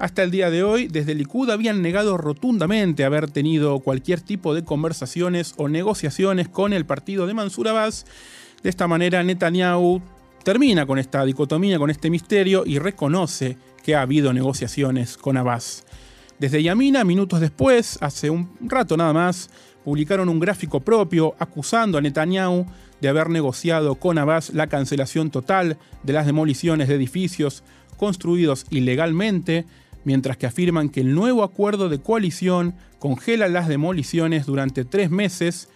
Hasta 0.04 0.22
el 0.22 0.30
día 0.30 0.50
de 0.50 0.62
hoy, 0.62 0.86
desde 0.86 1.14
Likud 1.14 1.48
habían 1.48 1.80
negado 1.80 2.18
rotundamente 2.18 3.06
haber 3.06 3.30
tenido 3.30 3.80
cualquier 3.80 4.20
tipo 4.20 4.54
de 4.54 4.62
conversaciones 4.62 5.54
o 5.56 5.70
negociaciones 5.70 6.46
con 6.46 6.74
el 6.74 6.84
partido 6.84 7.26
de 7.26 7.32
Mansur 7.32 7.68
Abbas. 7.68 8.04
De 8.62 8.68
esta 8.68 8.86
manera, 8.86 9.22
Netanyahu 9.22 10.02
termina 10.42 10.84
con 10.84 10.98
esta 10.98 11.24
dicotomía, 11.24 11.78
con 11.78 11.88
este 11.88 12.10
misterio 12.10 12.64
y 12.66 12.78
reconoce 12.78 13.56
que 13.82 13.94
ha 13.94 14.02
habido 14.02 14.34
negociaciones 14.34 15.16
con 15.16 15.38
Abbas. 15.38 15.86
Desde 16.38 16.62
Yamina, 16.62 17.02
minutos 17.02 17.40
después, 17.40 17.96
hace 18.02 18.28
un 18.28 18.50
rato 18.60 18.98
nada 18.98 19.14
más, 19.14 19.48
publicaron 19.86 20.28
un 20.28 20.38
gráfico 20.38 20.80
propio 20.80 21.34
acusando 21.38 21.96
a 21.96 22.02
Netanyahu 22.02 22.66
de 23.00 23.08
haber 23.08 23.30
negociado 23.30 23.94
con 23.94 24.18
Abbas 24.18 24.50
la 24.52 24.66
cancelación 24.66 25.30
total 25.30 25.78
de 26.02 26.12
las 26.12 26.26
demoliciones 26.26 26.88
de 26.88 26.96
edificios 26.96 27.64
construidos 27.96 28.66
ilegalmente, 28.68 29.64
mientras 30.04 30.36
que 30.36 30.46
afirman 30.46 30.88
que 30.88 31.00
el 31.00 31.14
nuevo 31.14 31.42
acuerdo 31.42 31.88
de 31.88 32.00
coalición 32.00 32.74
congela 32.98 33.48
las 33.48 33.68
demoliciones 33.68 34.46
durante 34.46 34.84
tres 34.84 35.10
meses, 35.10 35.68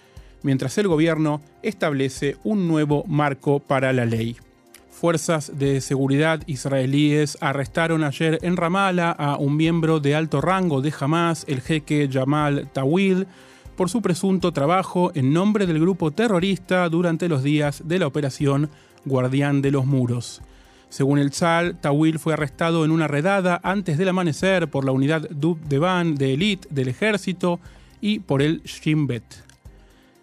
mientras 0.43 0.79
el 0.79 0.89
gobierno 0.89 1.41
establece 1.63 2.37
un 2.45 2.69
nuevo 2.69 3.05
marco 3.07 3.59
para 3.59 3.93
la 3.93 4.05
ley. 4.05 4.37
Fuerzas 4.91 5.53
de 5.57 5.81
seguridad 5.81 6.43
israelíes 6.47 7.39
arrestaron 7.41 8.03
ayer 8.03 8.39
en 8.43 8.57
Ramallah 8.57 9.13
a 9.13 9.37
un 9.37 9.57
miembro 9.57 10.01
de 10.01 10.17
alto 10.17 10.41
rango 10.41 10.81
de 10.81 10.93
Hamas, 10.99 11.45
el 11.47 11.61
jeque 11.61 12.09
Jamal 12.13 12.69
Tawil, 12.73 13.27
por 13.77 13.89
su 13.89 14.03
presunto 14.03 14.53
trabajo 14.53 15.13
en 15.15 15.33
nombre 15.33 15.67
del 15.67 15.79
grupo 15.79 16.11
terrorista 16.11 16.89
durante 16.89 17.29
los 17.29 17.45
días 17.45 17.83
de 17.87 18.01
la 18.01 18.09
operación 18.09 18.71
Guardián 19.05 19.63
de 19.63 19.71
los 19.71 19.87
Muros. 19.87 20.43
Según 20.89 21.19
el 21.19 21.31
Tzal, 21.31 21.77
Tawil 21.79 22.19
fue 22.19 22.33
arrestado 22.33 22.85
en 22.85 22.91
una 22.91 23.09
redada 23.09 23.61
antes 23.63 23.99
del 23.99 24.09
amanecer 24.09 24.69
por 24.69 24.85
la 24.85 24.93
unidad 24.93 25.29
Dub 25.31 25.61
Devan 25.69 26.15
de 26.15 26.35
élite 26.35 26.67
del 26.71 26.89
ejército 26.89 27.61
y 28.01 28.21
por 28.21 28.41
el 28.41 28.63
Shin 28.63 29.07
Bet. 29.07 29.25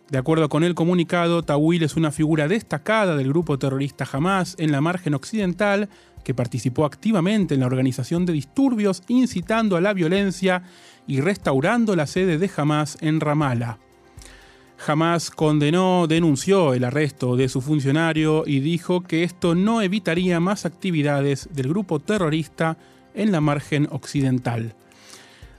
De 0.09 0.17
acuerdo 0.17 0.49
con 0.49 0.63
el 0.63 0.75
comunicado, 0.75 1.43
Tawil 1.43 1.83
es 1.83 1.95
una 1.95 2.11
figura 2.11 2.47
destacada 2.47 3.15
del 3.15 3.29
grupo 3.29 3.57
terrorista 3.57 4.07
Hamas 4.11 4.55
en 4.59 4.71
la 4.71 4.81
margen 4.81 5.13
occidental 5.13 5.89
que 6.23 6.33
participó 6.33 6.85
activamente 6.85 7.53
en 7.53 7.59
la 7.59 7.67
organización 7.67 8.25
de 8.25 8.33
disturbios 8.33 9.03
incitando 9.07 9.77
a 9.77 9.81
la 9.81 9.93
violencia 9.93 10.63
y 11.07 11.21
restaurando 11.21 11.95
la 11.95 12.07
sede 12.07 12.37
de 12.37 12.49
Hamas 12.55 12.97
en 13.01 13.19
Ramallah. 13.19 13.77
Hamas 14.85 15.31
condenó, 15.31 16.07
denunció 16.07 16.73
el 16.73 16.83
arresto 16.83 17.35
de 17.35 17.49
su 17.49 17.61
funcionario 17.61 18.43
y 18.45 18.59
dijo 18.59 19.01
que 19.01 19.23
esto 19.23 19.55
no 19.55 19.81
evitaría 19.81 20.39
más 20.39 20.65
actividades 20.65 21.49
del 21.53 21.69
grupo 21.69 21.99
terrorista 21.99 22.77
en 23.13 23.31
la 23.31 23.41
margen 23.41 23.87
occidental. 23.91 24.75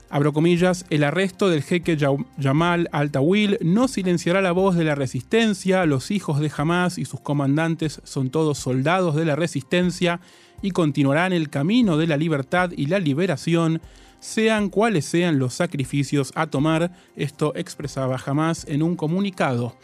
Abro 0.08 0.32
comillas, 0.32 0.86
el 0.88 1.02
arresto 1.02 1.48
del 1.48 1.62
jeque 1.62 1.98
Jamal 2.40 2.88
al-Tawil 2.92 3.58
no 3.60 3.88
silenciará 3.88 4.40
la 4.40 4.52
voz 4.52 4.76
de 4.76 4.84
la 4.84 4.94
resistencia, 4.94 5.84
los 5.84 6.12
hijos 6.12 6.38
de 6.38 6.50
Hamas 6.56 6.96
y 6.96 7.04
sus 7.04 7.20
comandantes 7.20 8.00
son 8.04 8.30
todos 8.30 8.58
soldados 8.58 9.16
de 9.16 9.24
la 9.24 9.34
resistencia 9.34 10.20
y 10.62 10.70
continuarán 10.70 11.32
el 11.32 11.50
camino 11.50 11.96
de 11.96 12.06
la 12.06 12.16
libertad 12.16 12.70
y 12.76 12.86
la 12.86 13.00
liberación, 13.00 13.80
sean 14.20 14.68
cuales 14.68 15.04
sean 15.04 15.38
los 15.38 15.54
sacrificios 15.54 16.32
a 16.34 16.46
tomar, 16.46 16.90
esto 17.16 17.52
expresaba 17.56 18.20
Hamas 18.24 18.66
en 18.68 18.82
un 18.82 18.96
comunicado. 18.96 19.76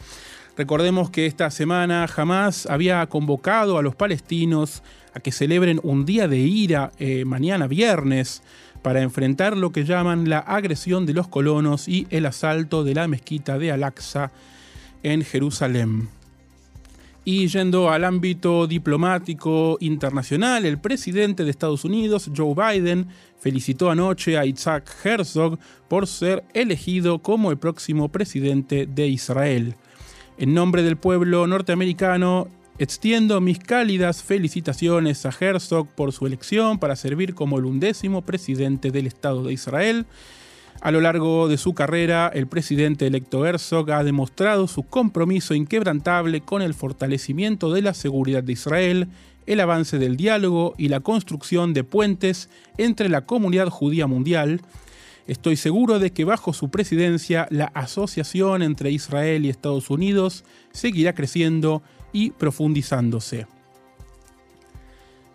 Recordemos 0.57 1.09
que 1.09 1.25
esta 1.25 1.49
semana 1.49 2.07
Hamas 2.15 2.67
había 2.67 3.05
convocado 3.07 3.77
a 3.77 3.81
los 3.81 3.95
palestinos 3.95 4.83
a 5.13 5.19
que 5.19 5.31
celebren 5.31 5.79
un 5.83 6.05
día 6.05 6.27
de 6.27 6.39
ira 6.39 6.91
eh, 6.99 7.25
mañana 7.25 7.67
viernes, 7.67 8.43
para 8.83 9.01
enfrentar 9.01 9.57
lo 9.57 9.71
que 9.71 9.85
llaman 9.85 10.29
la 10.29 10.39
agresión 10.39 11.05
de 11.05 11.13
los 11.13 11.27
colonos 11.27 11.87
y 11.87 12.05
el 12.11 12.25
asalto 12.25 12.83
de 12.83 12.93
la 12.93 13.07
mezquita 13.07 13.57
de 13.57 13.71
Al-Aqsa 13.71 14.31
en 15.01 15.23
Jerusalén. 15.23 16.09
Y 17.25 17.47
yendo 17.47 17.89
al 17.89 18.03
ámbito 18.03 18.67
diplomático 18.67 19.77
internacional, 19.79 20.65
el 20.65 20.79
presidente 20.79 21.45
de 21.45 21.51
Estados 21.51 21.85
Unidos, 21.85 22.29
Joe 22.35 22.53
Biden, 22.53 23.07
felicitó 23.39 23.89
anoche 23.89 24.37
a 24.37 24.45
Isaac 24.45 24.89
Herzog 25.03 25.57
por 25.87 26.07
ser 26.07 26.43
elegido 26.53 27.19
como 27.19 27.51
el 27.51 27.57
próximo 27.57 28.09
presidente 28.09 28.85
de 28.87 29.07
Israel. 29.07 29.75
En 30.37 30.53
nombre 30.53 30.83
del 30.83 30.97
pueblo 30.97 31.47
norteamericano, 31.47 32.49
Extiendo 32.79 33.39
mis 33.39 33.59
cálidas 33.59 34.23
felicitaciones 34.23 35.27
a 35.27 35.29
Herzog 35.39 35.87
por 35.89 36.11
su 36.11 36.25
elección 36.25 36.79
para 36.79 36.95
servir 36.95 37.35
como 37.35 37.59
el 37.59 37.65
undécimo 37.65 38.23
presidente 38.23 38.89
del 38.89 39.05
Estado 39.05 39.43
de 39.43 39.53
Israel. 39.53 40.07
A 40.81 40.91
lo 40.91 40.99
largo 40.99 41.47
de 41.47 41.57
su 41.57 41.73
carrera, 41.73 42.29
el 42.33 42.47
presidente 42.47 43.07
electo 43.07 43.45
Herzog 43.45 43.91
ha 43.91 44.03
demostrado 44.03 44.67
su 44.67 44.83
compromiso 44.83 45.53
inquebrantable 45.53 46.41
con 46.41 46.61
el 46.61 46.73
fortalecimiento 46.73 47.71
de 47.71 47.81
la 47.81 47.93
seguridad 47.93 48.43
de 48.43 48.53
Israel, 48.53 49.07
el 49.45 49.59
avance 49.59 49.97
del 49.97 50.17
diálogo 50.17 50.73
y 50.77 50.89
la 50.89 50.99
construcción 50.99 51.73
de 51.73 51.83
puentes 51.83 52.49
entre 52.77 53.09
la 53.09 53.21
comunidad 53.21 53.69
judía 53.69 54.07
mundial. 54.07 54.61
Estoy 55.25 55.55
seguro 55.55 55.99
de 55.99 56.11
que 56.11 56.25
bajo 56.25 56.51
su 56.51 56.69
presidencia 56.69 57.47
la 57.49 57.65
asociación 57.73 58.61
entre 58.61 58.91
Israel 58.91 59.45
y 59.45 59.49
Estados 59.49 59.89
Unidos 59.89 60.43
seguirá 60.73 61.13
creciendo 61.13 61.81
y 62.11 62.31
profundizándose. 62.31 63.47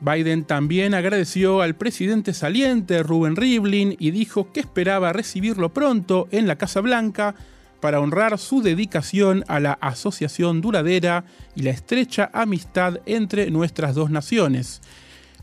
Biden 0.01 0.45
también 0.45 0.95
agradeció 0.95 1.61
al 1.61 1.75
presidente 1.75 2.33
saliente 2.33 3.03
Ruben 3.03 3.35
Rivlin 3.35 3.97
y 3.99 4.13
dijo 4.13 4.53
que 4.53 4.61
esperaba 4.61 5.13
recibirlo 5.13 5.73
pronto 5.73 6.29
en 6.31 6.47
la 6.47 6.57
Casa 6.57 6.81
Blanca 6.81 7.35
para 7.81 8.01
honrar 8.01 8.39
su 8.39 8.63
dedicación 8.63 9.45
a 9.49 9.61
la 9.61 9.73
asociación 9.73 10.61
duradera 10.61 11.25
y 11.55 11.63
la 11.63 11.71
estrecha 11.71 12.31
amistad 12.33 13.01
entre 13.07 13.51
nuestras 13.51 13.95
dos 13.95 14.11
naciones. 14.11 14.81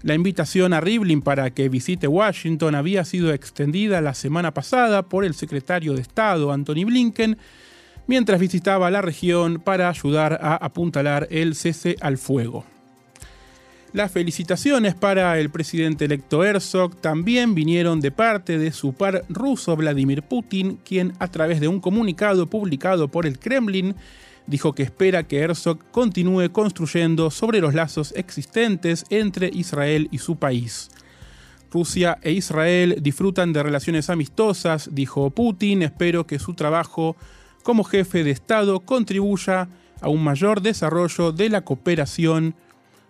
La 0.04 0.14
invitación 0.14 0.74
a 0.74 0.82
Rivlin 0.82 1.22
para 1.22 1.50
que 1.50 1.68
visite 1.68 2.08
Washington 2.08 2.76
había 2.76 3.04
sido 3.06 3.34
extendida 3.34 4.02
la 4.02 4.14
semana 4.14 4.54
pasada 4.54 5.04
por 5.04 5.26
el 5.26 5.34
secretario 5.34 5.94
de 5.94 6.02
Estado 6.02 6.52
Anthony 6.52 6.86
Blinken, 6.86 7.38
mientras 8.08 8.40
visitaba 8.40 8.92
la 8.92 9.02
región 9.02 9.60
para 9.60 9.90
ayudar 9.90 10.40
a 10.42 10.56
apuntalar 10.56 11.28
el 11.32 11.56
cese 11.56 11.96
al 12.02 12.18
fuego. 12.18 12.66
Las 13.96 14.12
felicitaciones 14.12 14.94
para 14.94 15.40
el 15.40 15.50
presidente 15.50 16.04
electo 16.04 16.44
Herzog 16.44 16.98
también 16.98 17.56
vinieron 17.56 18.02
de 18.02 18.12
parte 18.12 18.58
de 18.58 18.74
su 18.74 18.92
par 18.92 19.24
ruso 19.30 19.74
Vladimir 19.78 20.22
Putin, 20.22 20.78
quien 20.84 21.14
a 21.18 21.30
través 21.30 21.62
de 21.62 21.70
un 21.70 21.80
comunicado 21.80 22.46
publicado 22.48 23.08
por 23.08 23.26
el 23.26 23.40
Kremlin 23.40 23.96
dijo 24.48 24.74
que 24.74 24.84
espera 24.84 25.24
que 25.24 25.40
Herzog 25.40 25.80
continúe 25.92 26.52
construyendo 26.52 27.32
sobre 27.32 27.62
los 27.62 27.74
lazos 27.74 28.14
existentes 28.18 29.06
entre 29.10 29.50
Israel 29.54 30.10
y 30.12 30.18
su 30.18 30.36
país. 30.36 30.90
Rusia 31.72 32.18
e 32.22 32.34
Israel 32.34 32.98
disfrutan 33.00 33.54
de 33.54 33.64
relaciones 33.64 34.10
amistosas, 34.10 34.90
dijo 34.92 35.30
Putin, 35.30 35.84
espero 35.84 36.28
que 36.28 36.38
su 36.38 36.54
trabajo 36.54 37.16
como 37.64 37.86
jefe 37.86 38.26
de 38.26 38.32
Estado 38.32 38.82
contribuya 38.82 39.70
a 40.02 40.10
un 40.10 40.22
mayor 40.22 40.60
desarrollo 40.62 41.32
de 41.32 41.50
la 41.50 41.62
cooperación 41.62 42.56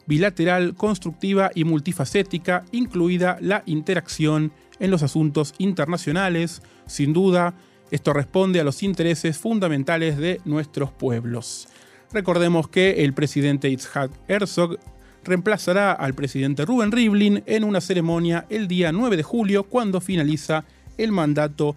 bilateral, 0.06 0.76
constructiva 0.76 1.52
y 1.54 1.64
multifacética, 1.64 2.64
incluida 2.72 3.38
la 3.42 3.64
interacción 3.66 4.52
en 4.80 4.92
los 4.92 5.04
asuntos 5.04 5.54
internacionales. 5.58 6.62
Sin 6.86 7.14
duda, 7.14 7.54
esto 7.92 8.14
responde 8.14 8.60
a 8.60 8.64
los 8.64 8.84
intereses 8.84 9.38
fundamentales 9.38 10.18
de 10.18 10.42
nuestros 10.46 10.92
pueblos. 10.92 11.68
Recordemos 12.12 12.68
que 12.68 13.04
el 13.04 13.14
presidente 13.14 13.70
Itzhak 13.70 14.12
Herzog 14.28 14.78
reemplazará 15.24 15.92
al 15.92 16.14
presidente 16.14 16.66
Rubén 16.66 16.92
Rivlin 16.92 17.44
en 17.46 17.64
una 17.64 17.82
ceremonia 17.82 18.46
el 18.50 18.68
día 18.68 18.92
9 18.92 19.18
de 19.18 19.24
julio 19.24 19.64
cuando 19.64 20.00
finaliza 20.02 20.66
el 20.98 21.12
mandato 21.12 21.76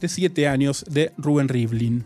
de 0.00 0.08
siete 0.08 0.48
años 0.48 0.84
de 0.88 1.12
Rubén 1.18 1.48
Rivlin. 1.48 2.04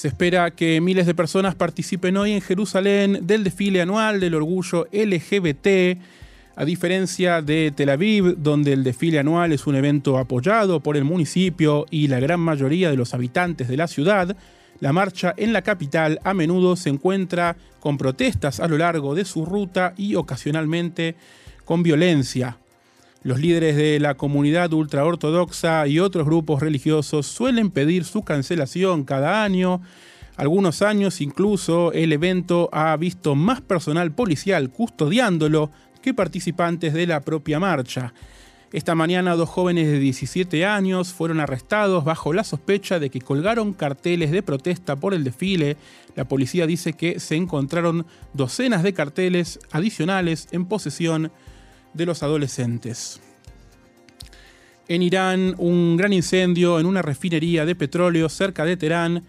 Se 0.00 0.08
espera 0.08 0.50
que 0.50 0.80
miles 0.80 1.04
de 1.04 1.14
personas 1.14 1.54
participen 1.54 2.16
hoy 2.16 2.32
en 2.32 2.40
Jerusalén 2.40 3.18
del 3.26 3.44
desfile 3.44 3.82
anual 3.82 4.18
del 4.18 4.34
orgullo 4.34 4.88
LGBT, 4.90 6.00
a 6.56 6.64
diferencia 6.64 7.42
de 7.42 7.70
Tel 7.76 7.90
Aviv, 7.90 8.36
donde 8.38 8.72
el 8.72 8.82
desfile 8.82 9.18
anual 9.18 9.52
es 9.52 9.66
un 9.66 9.74
evento 9.74 10.16
apoyado 10.16 10.80
por 10.80 10.96
el 10.96 11.04
municipio 11.04 11.84
y 11.90 12.08
la 12.08 12.18
gran 12.18 12.40
mayoría 12.40 12.88
de 12.88 12.96
los 12.96 13.12
habitantes 13.12 13.68
de 13.68 13.76
la 13.76 13.88
ciudad, 13.88 14.34
la 14.80 14.94
marcha 14.94 15.34
en 15.36 15.52
la 15.52 15.60
capital 15.60 16.18
a 16.24 16.32
menudo 16.32 16.76
se 16.76 16.88
encuentra 16.88 17.58
con 17.78 17.98
protestas 17.98 18.58
a 18.58 18.68
lo 18.68 18.78
largo 18.78 19.14
de 19.14 19.26
su 19.26 19.44
ruta 19.44 19.92
y 19.98 20.14
ocasionalmente 20.14 21.14
con 21.66 21.82
violencia. 21.82 22.56
Los 23.22 23.38
líderes 23.38 23.76
de 23.76 24.00
la 24.00 24.14
comunidad 24.14 24.72
ultraortodoxa 24.72 25.86
y 25.86 25.98
otros 25.98 26.24
grupos 26.24 26.62
religiosos 26.62 27.26
suelen 27.26 27.70
pedir 27.70 28.04
su 28.04 28.22
cancelación 28.22 29.04
cada 29.04 29.44
año. 29.44 29.82
Algunos 30.36 30.80
años 30.80 31.20
incluso 31.20 31.92
el 31.92 32.14
evento 32.14 32.70
ha 32.72 32.96
visto 32.96 33.34
más 33.34 33.60
personal 33.60 34.10
policial 34.12 34.70
custodiándolo 34.70 35.70
que 36.00 36.14
participantes 36.14 36.94
de 36.94 37.06
la 37.06 37.20
propia 37.20 37.60
marcha. 37.60 38.14
Esta 38.72 38.94
mañana 38.94 39.36
dos 39.36 39.50
jóvenes 39.50 39.88
de 39.88 39.98
17 39.98 40.64
años 40.64 41.12
fueron 41.12 41.40
arrestados 41.40 42.04
bajo 42.04 42.32
la 42.32 42.44
sospecha 42.44 42.98
de 42.98 43.10
que 43.10 43.20
colgaron 43.20 43.74
carteles 43.74 44.30
de 44.30 44.42
protesta 44.42 44.96
por 44.96 45.12
el 45.12 45.24
desfile. 45.24 45.76
La 46.16 46.24
policía 46.24 46.66
dice 46.66 46.94
que 46.94 47.20
se 47.20 47.36
encontraron 47.36 48.06
docenas 48.32 48.82
de 48.82 48.94
carteles 48.94 49.58
adicionales 49.72 50.48
en 50.52 50.64
posesión 50.64 51.32
de 51.94 52.06
los 52.06 52.22
adolescentes. 52.22 53.20
En 54.88 55.02
Irán, 55.02 55.54
un 55.58 55.96
gran 55.96 56.12
incendio 56.12 56.80
en 56.80 56.86
una 56.86 57.02
refinería 57.02 57.64
de 57.64 57.76
petróleo 57.76 58.28
cerca 58.28 58.64
de 58.64 58.76
Teherán 58.76 59.24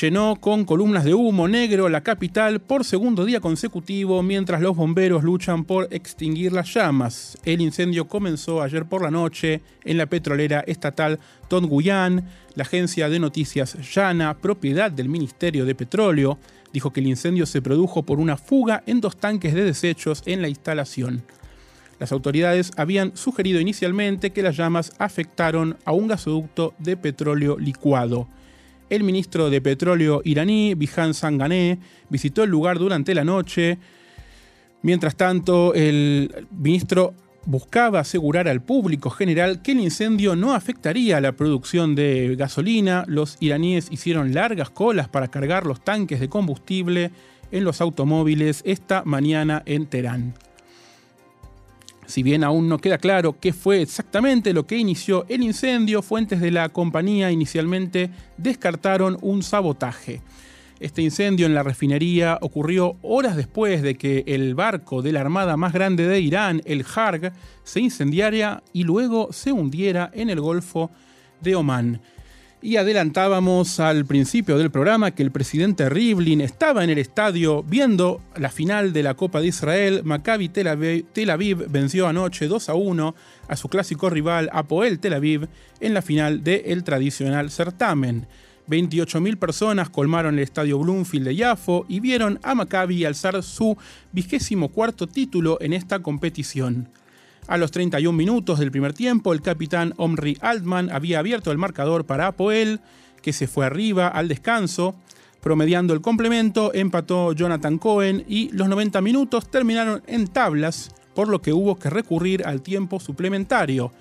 llenó 0.00 0.36
con 0.36 0.64
columnas 0.64 1.04
de 1.04 1.14
humo 1.14 1.48
negro 1.48 1.88
la 1.88 2.02
capital 2.02 2.60
por 2.60 2.84
segundo 2.84 3.24
día 3.24 3.40
consecutivo 3.40 4.22
mientras 4.22 4.60
los 4.60 4.76
bomberos 4.76 5.24
luchan 5.24 5.64
por 5.64 5.88
extinguir 5.90 6.52
las 6.52 6.72
llamas. 6.72 7.38
El 7.44 7.62
incendio 7.62 8.06
comenzó 8.06 8.62
ayer 8.62 8.84
por 8.84 9.02
la 9.02 9.10
noche 9.10 9.62
en 9.84 9.96
la 9.96 10.06
petrolera 10.06 10.60
estatal 10.60 11.18
Tonguyan. 11.48 12.28
La 12.54 12.62
agencia 12.62 13.08
de 13.08 13.18
noticias 13.18 13.76
Yana, 13.92 14.36
propiedad 14.38 14.90
del 14.90 15.08
Ministerio 15.08 15.64
de 15.64 15.74
Petróleo, 15.74 16.38
dijo 16.72 16.92
que 16.92 17.00
el 17.00 17.06
incendio 17.06 17.46
se 17.46 17.62
produjo 17.62 18.02
por 18.02 18.20
una 18.20 18.36
fuga 18.36 18.82
en 18.86 19.00
dos 19.00 19.16
tanques 19.16 19.54
de 19.54 19.64
desechos 19.64 20.22
en 20.26 20.42
la 20.42 20.48
instalación. 20.48 21.22
Las 21.98 22.12
autoridades 22.12 22.72
habían 22.76 23.16
sugerido 23.16 23.60
inicialmente 23.60 24.30
que 24.30 24.42
las 24.42 24.56
llamas 24.56 24.92
afectaron 24.98 25.76
a 25.84 25.92
un 25.92 26.08
gasoducto 26.08 26.74
de 26.78 26.96
petróleo 26.96 27.58
licuado. 27.58 28.28
El 28.88 29.02
ministro 29.02 29.50
de 29.50 29.60
Petróleo 29.60 30.20
iraní, 30.24 30.74
Bihan 30.74 31.14
Sangané, 31.14 31.78
visitó 32.08 32.44
el 32.44 32.50
lugar 32.50 32.78
durante 32.78 33.14
la 33.14 33.24
noche. 33.24 33.78
Mientras 34.82 35.16
tanto, 35.16 35.74
el 35.74 36.46
ministro 36.52 37.14
buscaba 37.46 38.00
asegurar 38.00 38.48
al 38.48 38.62
público 38.62 39.10
general 39.10 39.62
que 39.62 39.72
el 39.72 39.80
incendio 39.80 40.36
no 40.36 40.52
afectaría 40.52 41.16
a 41.16 41.20
la 41.20 41.32
producción 41.32 41.94
de 41.94 42.36
gasolina. 42.36 43.04
Los 43.08 43.38
iraníes 43.40 43.88
hicieron 43.90 44.34
largas 44.34 44.70
colas 44.70 45.08
para 45.08 45.28
cargar 45.28 45.66
los 45.66 45.82
tanques 45.82 46.20
de 46.20 46.28
combustible 46.28 47.10
en 47.50 47.64
los 47.64 47.80
automóviles 47.80 48.62
esta 48.64 49.02
mañana 49.04 49.62
en 49.66 49.86
Teherán. 49.86 50.34
Si 52.06 52.22
bien 52.22 52.44
aún 52.44 52.68
no 52.68 52.78
queda 52.78 52.98
claro 52.98 53.36
qué 53.40 53.52
fue 53.52 53.82
exactamente 53.82 54.52
lo 54.52 54.66
que 54.66 54.78
inició 54.78 55.26
el 55.28 55.42
incendio, 55.42 56.02
fuentes 56.02 56.40
de 56.40 56.50
la 56.50 56.68
compañía 56.68 57.30
inicialmente 57.30 58.10
descartaron 58.36 59.18
un 59.22 59.42
sabotaje. 59.42 60.22
Este 60.78 61.02
incendio 61.02 61.46
en 61.46 61.54
la 61.54 61.62
refinería 61.62 62.38
ocurrió 62.42 62.96
horas 63.02 63.34
después 63.34 63.82
de 63.82 63.96
que 63.96 64.24
el 64.26 64.54
barco 64.54 65.00
de 65.02 65.12
la 65.12 65.22
armada 65.22 65.56
más 65.56 65.72
grande 65.72 66.06
de 66.06 66.20
Irán, 66.20 66.60
el 66.64 66.84
Harg, 66.94 67.32
se 67.64 67.80
incendiara 67.80 68.62
y 68.72 68.84
luego 68.84 69.32
se 69.32 69.52
hundiera 69.52 70.10
en 70.12 70.28
el 70.28 70.40
Golfo 70.40 70.90
de 71.40 71.56
Omán. 71.56 72.02
Y 72.62 72.76
adelantábamos 72.76 73.80
al 73.80 74.06
principio 74.06 74.56
del 74.56 74.70
programa 74.70 75.10
que 75.10 75.22
el 75.22 75.30
presidente 75.30 75.88
Rivlin 75.88 76.40
estaba 76.40 76.82
en 76.82 76.90
el 76.90 76.98
estadio 76.98 77.62
viendo 77.62 78.20
la 78.34 78.48
final 78.48 78.92
de 78.92 79.02
la 79.02 79.14
Copa 79.14 79.40
de 79.40 79.48
Israel. 79.48 80.00
Maccabi 80.04 80.48
Tel 80.48 80.68
Aviv, 80.68 81.66
venció 81.68 82.08
anoche 82.08 82.48
2 82.48 82.68
a 82.70 82.74
1 82.74 83.14
a 83.48 83.56
su 83.56 83.68
clásico 83.68 84.08
rival 84.08 84.48
Apoel 84.52 84.98
Tel 84.98 85.12
Aviv 85.12 85.48
en 85.80 85.94
la 85.94 86.02
final 86.02 86.42
del 86.42 86.82
tradicional 86.82 87.50
certamen. 87.50 88.26
28.000 88.68 89.36
personas 89.36 89.90
colmaron 89.90 90.34
el 90.34 90.40
estadio 90.40 90.78
Bloomfield 90.78 91.26
de 91.26 91.36
Yafo 91.36 91.84
y 91.88 92.00
vieron 92.00 92.40
a 92.42 92.54
Maccabi 92.54 93.04
alzar 93.04 93.42
su 93.42 93.76
vigésimo 94.12 94.70
cuarto 94.70 95.06
título 95.06 95.58
en 95.60 95.72
esta 95.72 96.00
competición. 96.00 96.88
A 97.48 97.58
los 97.58 97.70
31 97.70 98.16
minutos 98.16 98.58
del 98.58 98.72
primer 98.72 98.92
tiempo, 98.92 99.32
el 99.32 99.40
capitán 99.40 99.94
Omri 99.98 100.36
Altman 100.40 100.90
había 100.90 101.20
abierto 101.20 101.52
el 101.52 101.58
marcador 101.58 102.04
para 102.04 102.26
Apoel, 102.26 102.80
que 103.22 103.32
se 103.32 103.46
fue 103.46 103.64
arriba 103.64 104.08
al 104.08 104.26
descanso. 104.26 104.96
Promediando 105.40 105.94
el 105.94 106.00
complemento, 106.00 106.74
empató 106.74 107.32
Jonathan 107.32 107.78
Cohen 107.78 108.24
y 108.26 108.50
los 108.50 108.68
90 108.68 109.00
minutos 109.00 109.48
terminaron 109.48 110.02
en 110.08 110.26
tablas, 110.26 110.90
por 111.14 111.28
lo 111.28 111.40
que 111.40 111.52
hubo 111.52 111.78
que 111.78 111.88
recurrir 111.88 112.44
al 112.44 112.62
tiempo 112.62 112.98
suplementario. 112.98 113.92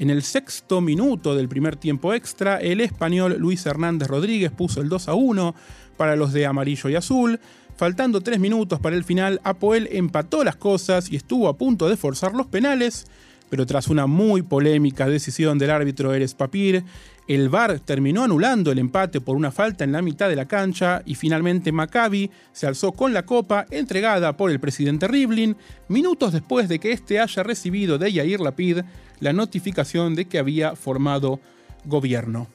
En 0.00 0.10
el 0.10 0.22
sexto 0.22 0.80
minuto 0.80 1.36
del 1.36 1.48
primer 1.48 1.76
tiempo 1.76 2.14
extra, 2.14 2.56
el 2.56 2.80
español 2.80 3.36
Luis 3.38 3.64
Hernández 3.64 4.08
Rodríguez 4.08 4.50
puso 4.50 4.80
el 4.80 4.88
2 4.88 5.08
a 5.08 5.14
1 5.14 5.54
para 5.96 6.16
los 6.16 6.32
de 6.32 6.46
amarillo 6.46 6.88
y 6.88 6.96
azul. 6.96 7.38
Faltando 7.78 8.20
tres 8.20 8.40
minutos 8.40 8.80
para 8.80 8.96
el 8.96 9.04
final, 9.04 9.40
Apoel 9.44 9.88
empató 9.92 10.42
las 10.42 10.56
cosas 10.56 11.12
y 11.12 11.14
estuvo 11.14 11.46
a 11.46 11.56
punto 11.56 11.88
de 11.88 11.96
forzar 11.96 12.34
los 12.34 12.48
penales, 12.48 13.06
pero 13.50 13.66
tras 13.66 13.86
una 13.86 14.08
muy 14.08 14.42
polémica 14.42 15.06
decisión 15.06 15.60
del 15.60 15.70
árbitro 15.70 16.12
Eres 16.12 16.34
Papir, 16.34 16.82
el 17.28 17.48
VAR 17.48 17.78
terminó 17.78 18.24
anulando 18.24 18.72
el 18.72 18.80
empate 18.80 19.20
por 19.20 19.36
una 19.36 19.52
falta 19.52 19.84
en 19.84 19.92
la 19.92 20.02
mitad 20.02 20.28
de 20.28 20.34
la 20.34 20.48
cancha 20.48 21.02
y 21.06 21.14
finalmente 21.14 21.70
Maccabi 21.70 22.32
se 22.50 22.66
alzó 22.66 22.90
con 22.90 23.14
la 23.14 23.24
copa 23.24 23.64
entregada 23.70 24.36
por 24.36 24.50
el 24.50 24.58
presidente 24.58 25.06
Rivlin 25.06 25.56
minutos 25.86 26.32
después 26.32 26.68
de 26.68 26.80
que 26.80 26.90
éste 26.90 27.20
haya 27.20 27.44
recibido 27.44 27.96
de 27.96 28.12
Yair 28.12 28.40
Lapid 28.40 28.78
la 29.20 29.32
notificación 29.32 30.16
de 30.16 30.24
que 30.24 30.40
había 30.40 30.74
formado 30.74 31.38
gobierno. 31.84 32.48